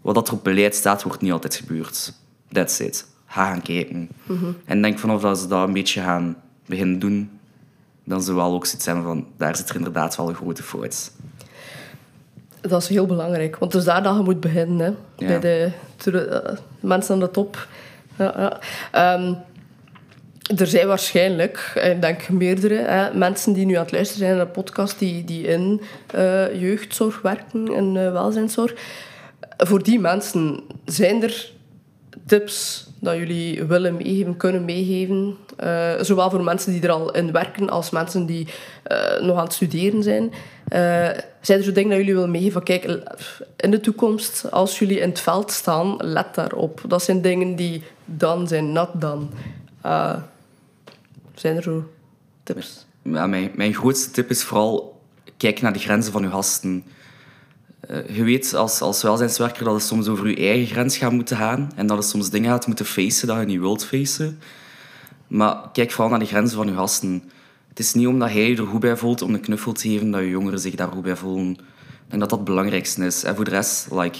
[0.00, 2.12] Wat dat er op beleid staat, wordt niet altijd gebeurd.
[2.52, 3.06] That's it.
[3.26, 4.08] Ga gaan kijken.
[4.64, 7.30] En denk vanaf dat ze dat een beetje gaan beginnen doen,
[8.12, 11.12] dan we wel ook zoiets hebben van, daar zit er inderdaad wel een grote fout.
[12.60, 14.78] Dat is heel belangrijk, want het is daar dat je moet beginnen.
[14.78, 15.24] Hè?
[15.26, 15.38] Ja.
[15.38, 15.72] Bij de,
[16.10, 17.66] de eh, mensen aan de top.
[18.18, 18.58] Ja, ja.
[18.92, 19.34] Ehm,
[20.56, 24.46] er zijn waarschijnlijk, ik denk meerdere, hè, mensen die nu aan het luisteren zijn naar
[24.46, 28.74] de podcast die, die in eh, jeugdzorg werken, in eh, welzijnszorg.
[29.56, 31.52] Voor die mensen zijn er
[32.26, 35.36] tips dat jullie willen meegeven, kunnen meegeven.
[35.56, 38.48] Eh, zowel voor mensen die er al in werken als mensen die
[38.82, 40.32] eh, nog aan het studeren zijn.
[40.68, 41.08] Eh,
[41.40, 42.84] zijn er zo dingen dat jullie willen meegeven kijk,
[43.56, 46.82] in de toekomst, als jullie in het veld staan, let daarop.
[46.88, 49.30] Dat zijn dingen die dan zijn, not dan.
[51.34, 51.90] Zijn er zo
[52.42, 52.86] tips?
[53.02, 55.00] Ja, mijn, mijn grootste tip is vooral,
[55.36, 56.84] kijk naar de grenzen van je gasten.
[57.88, 61.36] Eh, je weet als, als welzijnswerker dat het soms over je eigen grens gaat moeten
[61.36, 64.38] gaan en dat het soms dingen gaat moeten facen dat je niet wilt facen.
[65.26, 67.22] Maar kijk vooral naar de grenzen van je gasten.
[67.68, 70.10] Het is niet omdat jij je er goed bij voelt om een knuffel te geven
[70.10, 71.54] dat je jongeren zich daar goed bij voelen.
[72.08, 73.24] Denk dat dat het belangrijkste is.
[73.24, 74.18] En voor de rest, like,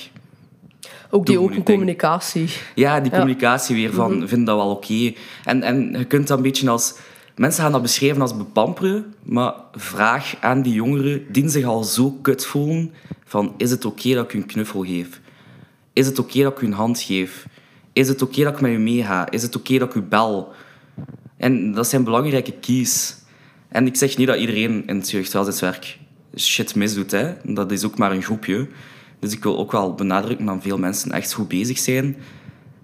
[1.10, 2.48] Ook die open je communicatie.
[2.74, 3.18] ja, die Ja.
[3.18, 5.12] communicatie weer van, vind dat wel oké.
[5.44, 6.94] En, en je kunt dat een beetje als...
[7.36, 12.10] Mensen gaan dat beschrijven als bepamperen, maar vraag aan die jongeren die zich al zo
[12.10, 12.92] kut voelen
[13.24, 15.20] van, is het oké dat ik een knuffel geef?
[15.92, 17.46] Is het oké dat ik een hand geef?
[17.92, 19.30] Is het oké dat ik met u meega?
[19.30, 20.52] Is het oké dat ik u bel?
[21.36, 23.16] En dat zijn belangrijke keys.
[23.68, 25.98] En ik zeg niet dat iedereen in het jeugdwelzijnswerk
[26.36, 27.10] shit misdoet.
[27.10, 27.32] Hè.
[27.44, 28.68] Dat is ook maar een groepje.
[29.18, 32.16] Dus ik wil ook wel benadrukken dat veel mensen echt goed bezig zijn.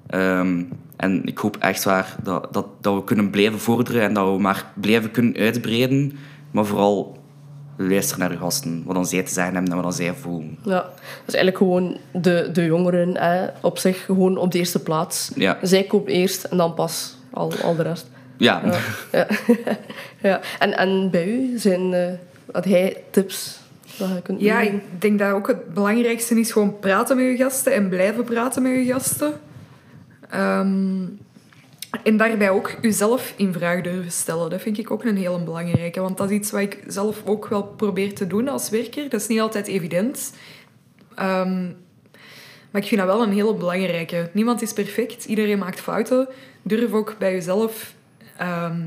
[0.08, 0.62] Ehm,
[0.96, 4.40] en ik hoop echt waar dat, dat, dat we kunnen blijven vorderen en dat we
[4.40, 6.18] maar blijven kunnen uitbreiden.
[6.50, 7.16] Maar vooral
[7.76, 10.58] luister naar de gasten, wat dan zij te zeggen hebben en wat dan zij voelen.
[10.62, 14.82] Ja, dat is eigenlijk gewoon de, de jongeren hè, op zich gewoon op de eerste
[14.82, 15.30] plaats.
[15.34, 15.58] Ja.
[15.62, 18.06] Zij komen eerst en dan pas al, al de rest.
[18.36, 18.78] Ja, Ja.
[19.12, 19.26] ja.
[20.28, 20.40] ja.
[20.58, 22.12] En, en bij u zijn eh
[22.52, 23.58] had hij tips
[23.98, 27.36] dat je kunt Ja, ik denk dat ook het belangrijkste is gewoon praten met je
[27.36, 29.32] gasten en blijven praten met je gasten.
[30.30, 31.06] Ehm,
[32.02, 34.50] en daarbij ook jezelf in vraag durven stellen.
[34.50, 36.00] Dat vind ik ook een hele belangrijke.
[36.00, 39.08] Want dat is iets wat ik zelf ook wel probeer te doen als werker.
[39.08, 40.32] Dat is niet altijd evident.
[41.14, 41.62] Ehm,
[42.70, 44.30] maar ik vind dat wel een hele belangrijke.
[44.32, 45.24] Niemand is perfect.
[45.24, 46.28] Iedereen maakt fouten.
[46.62, 47.94] Durf ook bij jezelf
[48.36, 48.80] ehm,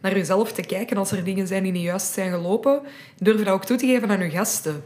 [0.00, 2.80] naar jezelf te kijken als er dingen zijn die niet juist zijn gelopen.
[3.16, 4.84] Durf dat ook toe te geven aan je gasten.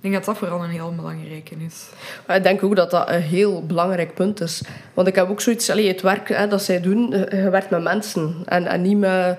[0.00, 1.88] Ik denk dat dat vooral een heel belangrijke is.
[2.28, 4.62] Ik denk ook dat dat een heel belangrijk punt is.
[4.94, 7.70] Want ik heb ook zoiets, allee, het werk hè, dat zij doen, eh, je werkt
[7.70, 8.34] met mensen.
[8.44, 9.38] En, en niet met,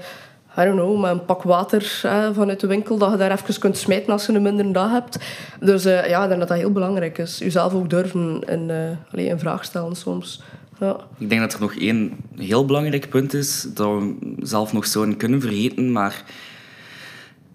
[0.58, 3.60] I don't know, met een pak water hè, vanuit de winkel dat je daar even
[3.60, 5.18] kunt smijten als je een mindere dag hebt.
[5.60, 7.38] Dus eh, ja, ik denk dat dat heel belangrijk is.
[7.38, 10.42] Jezelf ook durven in, eh, allee, in vraag stellen soms.
[10.80, 10.96] Ja.
[11.18, 15.18] Ik denk dat er nog één heel belangrijk punt is dat we zelf nog zouden
[15.18, 16.24] kunnen vergeten, maar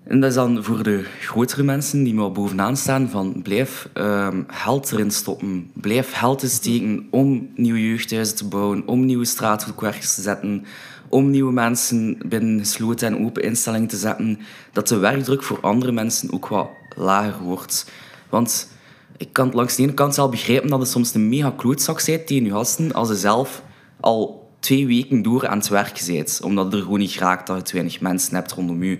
[0.06, 5.10] en dat is dan voor de grotere mensen die maar bovenaan staan van blijf erin
[5.10, 10.64] stoppen, blijf geld steken om nieuwe jeugdhuizen te bouwen, om nieuwe straathoekwerkers te zetten,
[11.08, 14.38] om nieuwe mensen binnen gesloten en open instellingen te zetten,
[14.72, 17.90] dat de werkdruk voor andere mensen ook wat lager wordt.
[18.28, 18.68] Want
[19.16, 22.04] ik kan het langs de ene kant wel begrijpen dat het soms een mega klootzak
[22.06, 23.62] bent tegen je gasten als je zelf
[24.00, 26.40] al twee weken door aan het werken bent.
[26.44, 28.98] Omdat er gewoon niet raakt dat je te weinig mensen hebt rondom je.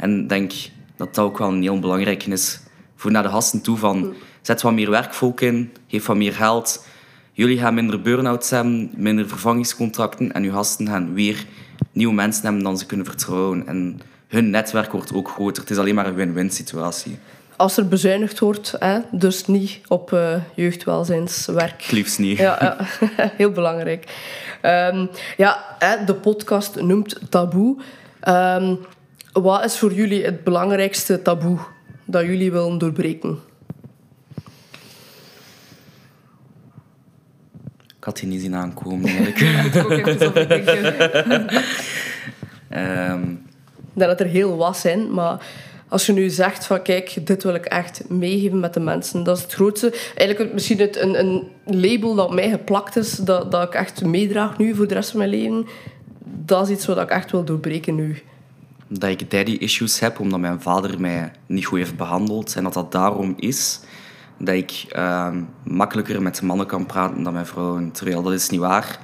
[0.00, 0.52] En ik denk
[0.96, 2.60] dat dat ook wel een heel belangrijke is
[2.96, 6.86] voor naar de gasten toe van zet wat meer werkvolk in, geef wat meer geld.
[7.32, 11.44] Jullie gaan minder burn-outs hebben, minder vervangingscontracten en uw gasten gaan weer
[11.92, 13.66] nieuwe mensen hebben dan ze kunnen vertrouwen.
[13.66, 15.62] En hun netwerk wordt ook groter.
[15.62, 17.18] Het is alleen maar een win-win situatie.
[17.56, 21.82] Als er bezuinigd wordt, hè, dus niet op eh, jeugdwelzijnswerk.
[21.82, 22.38] Het liefst niet.
[22.38, 22.76] Ja, ja.
[23.36, 24.04] heel belangrijk.
[24.60, 27.76] Ehm, ja, hè, de podcast noemt taboe.
[28.20, 28.74] Ehm,
[29.32, 31.58] wat is voor jullie het belangrijkste taboe
[32.04, 33.38] dat jullie willen doorbreken?
[37.96, 39.74] Ik had die niet zien aankomen eigenlijk.
[39.74, 41.48] Ik ook even over denken.
[42.68, 43.34] Ehm,
[43.92, 45.46] dat er heel wat zijn, maar
[45.88, 49.36] als je nu zegt van kijk, dit wil ik echt meegeven met de mensen, dat
[49.36, 49.94] is het grootste.
[50.16, 54.04] Eigenlijk misschien het, een, een label dat op mij geplakt is, dat, dat ik echt
[54.04, 55.66] meedraag nu voor de rest van mijn leven.
[56.24, 58.22] Dat is iets wat ik echt wil doorbreken nu.
[58.92, 62.56] Dat ik daddy issues heb, omdat mijn vader mij niet goed heeft behandeld.
[62.56, 63.80] En dat dat daarom is
[64.38, 67.90] dat ik ehm, makkelijker met mannen kan praten dan met vrouwen.
[67.90, 68.98] Terwijl dat is niet waar.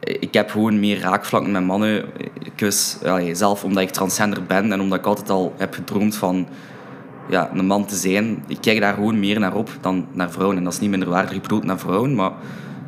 [0.00, 2.04] Ik heb gewoon meer raakvlakken met mannen.
[2.42, 2.72] Ik
[3.04, 6.48] allee, zelf omdat ik transgender ben en omdat ik altijd al heb gedroomd van
[7.28, 8.44] ja, een man te zijn.
[8.46, 10.56] Ik kijk daar gewoon meer naar op dan naar vrouwen.
[10.56, 12.32] En dat is niet minder waardig bedoeld naar vrouwen, maar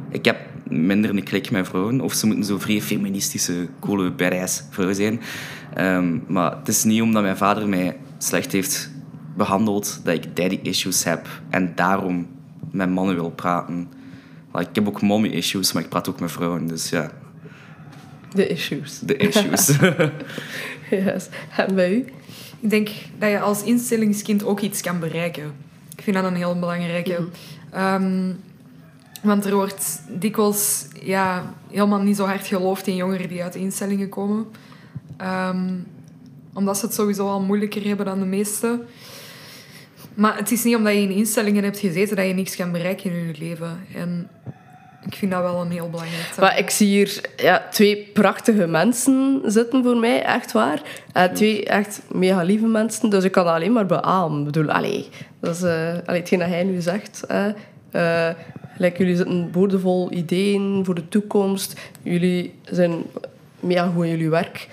[0.09, 0.36] ik heb
[0.68, 2.00] minder een klik met vrouwen.
[2.00, 5.20] Of ze moeten zo vrij feministische, coole, badass vrouw zijn.
[5.74, 8.90] Ehm, maar het is niet omdat mijn vader mij slecht heeft
[9.36, 12.26] behandeld dat ik daddy issues heb en daarom
[12.70, 13.88] met mannen wil praten.
[14.52, 16.66] Maar ik heb ook mommy issues, maar ik praat ook met vrouwen.
[16.66, 17.10] Dus ja,
[18.34, 18.98] De issues.
[18.98, 19.66] de issues.
[20.90, 21.28] yes.
[21.56, 22.04] En bij u?
[22.60, 22.88] Ik denk
[23.18, 25.52] dat je als instellingskind ook iets kan bereiken.
[25.96, 27.28] Ik vind dat een heel belangrijke.
[27.70, 28.32] Ehm,
[29.22, 34.08] want er wordt dikwijls ja, helemaal niet zo hard geloofd in jongeren die uit instellingen
[34.08, 34.46] komen.
[35.16, 35.74] Ehm,
[36.52, 38.86] omdat ze het sowieso al moeilijker hebben dan de meesten.
[40.14, 43.10] Maar het is niet omdat je in instellingen hebt gezeten dat je niks kan bereiken
[43.10, 43.80] in je leven.
[43.94, 44.28] En
[45.06, 46.36] ik vind dat wel een heel belangrijk.
[46.40, 50.82] Maar ik zie hier ja, twee prachtige mensen zitten voor mij, echt waar.
[51.12, 54.38] Eh, twee echt mega lieve mensen, dus ik kan dat alleen maar beamen.
[54.38, 55.08] Ik bedoel, allee,
[55.40, 57.26] dat is eh, allee, hetgeen dat hij nu zegt.
[58.79, 61.81] Jullie zitten boordevol ideeën voor de toekomst.
[62.03, 63.03] Jullie zijn
[63.61, 64.68] mega goed in jullie werk.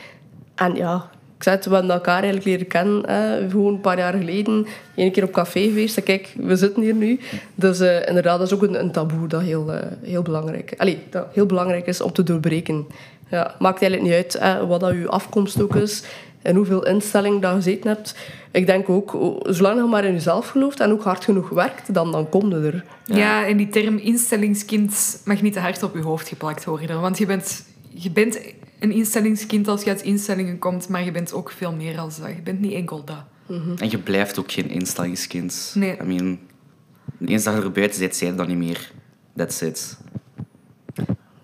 [0.55, 4.13] En ja, ik zei het, we hebben elkaar eigenlijk leren kennen, gewoon een paar jaar
[4.13, 4.65] geleden.
[4.95, 6.03] Eén keer op café geweest.
[6.03, 7.19] Kijk, we zitten hier nu.
[7.55, 11.27] Dus eh, inderdaad, dat is ook een, een taboe dat heel, eh, heel, belangrijk, dat
[11.33, 12.87] heel belangrijk is om te doorbreken.
[13.29, 16.03] Ja, maakt eigenlijk niet uit wat dat je afkomst ook is
[16.43, 18.15] en hoeveel instelling dat je gezeten hebt.
[18.51, 22.11] Ik denk ook, zolang je maar in jezelf gelooft en ook hard genoeg werkt, dan,
[22.11, 22.85] dan kom je er.
[23.05, 23.45] Ja.
[23.45, 27.01] en die term instellingskind mag niet te hard op je hoofd geplakt worden.
[27.01, 28.39] Want je bent, je bent
[28.79, 32.29] een instellingskind als je uit instellingen komt, maar je bent ook veel meer als dat.
[32.29, 33.23] Je bent niet enkel dat.
[33.77, 35.71] en je blijft ook geen instellingskind.
[35.75, 35.97] Nee.
[36.01, 36.39] I mean,
[37.25, 38.91] eens dat je er buiten zit, zei je dat niet meer.
[39.35, 39.97] That's it.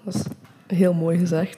[0.03, 0.21] Dat is
[0.75, 1.57] heel mooi gezegd.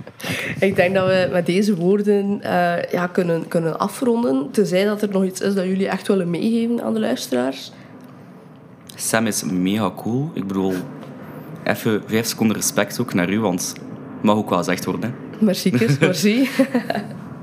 [0.68, 4.50] ik denk dat we met deze woorden eh, ja, kunnen, kunnen afronden.
[4.50, 7.72] Tenzij dat er nog iets is dat jullie echt willen meegeven aan de luisteraars.
[8.94, 10.30] Sam is mega cool.
[10.34, 10.72] Ik bedoel,
[11.64, 13.74] even vijf seconden respect ook naar u, want
[14.14, 15.10] het mag ook wel gezegd worden.
[15.10, 15.44] Hè.
[15.44, 16.48] Merci, merci.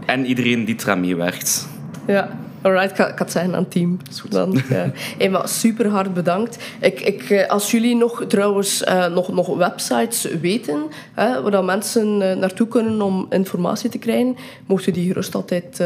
[0.05, 1.67] En iedereen die eraan meewerkt.
[2.07, 2.29] Ja,
[2.65, 3.97] alright, ik ga, ik het zeggen aan het team.
[4.29, 4.91] Dan, ja.
[5.17, 6.57] Hey, maar super hard bedankt.
[6.79, 11.63] Ik, ik, eh, als jullie nog trouwens eh, nog, nog websites weten, hè, waar dat
[11.63, 14.35] mensen eh, naartoe kunnen om informatie te krijgen,
[14.65, 15.83] mochten die gerust altijd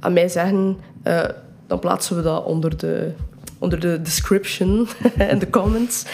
[0.00, 0.78] aan mij zeggen.
[1.66, 3.12] Dan plaatsen we dat onder de,
[3.62, 6.06] onder de description en de comments.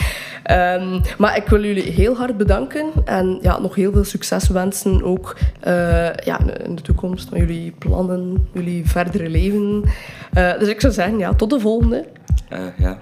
[0.42, 5.02] Ehm, maar ik wil jullie heel hard bedanken en ja, nog heel veel succes wensen
[5.02, 9.84] ook eh, ja, in de toekomst met jullie plannen, jullie verdere leven.
[10.32, 12.06] Eh, dus ik zou zeggen, ja, tot de volgende.
[12.48, 12.98] Eh, ja.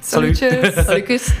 [0.00, 0.74] Salutjes!
[0.84, 1.38] Salutjes.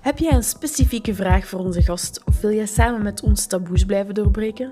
[0.00, 3.84] Heb jij een specifieke vraag voor onze gast of wil jij samen met ons taboes
[3.84, 4.70] blijven doorbreken?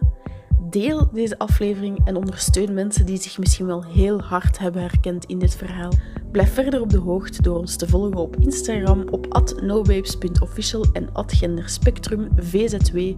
[0.74, 5.38] Deel deze aflevering en ondersteun mensen die zich misschien wel heel hard hebben herkend in
[5.38, 5.92] dit verhaal.
[6.32, 13.12] Blijf verder op de hoogte door ons te volgen op Instagram op @nobabes.official en @genderspectrumvzw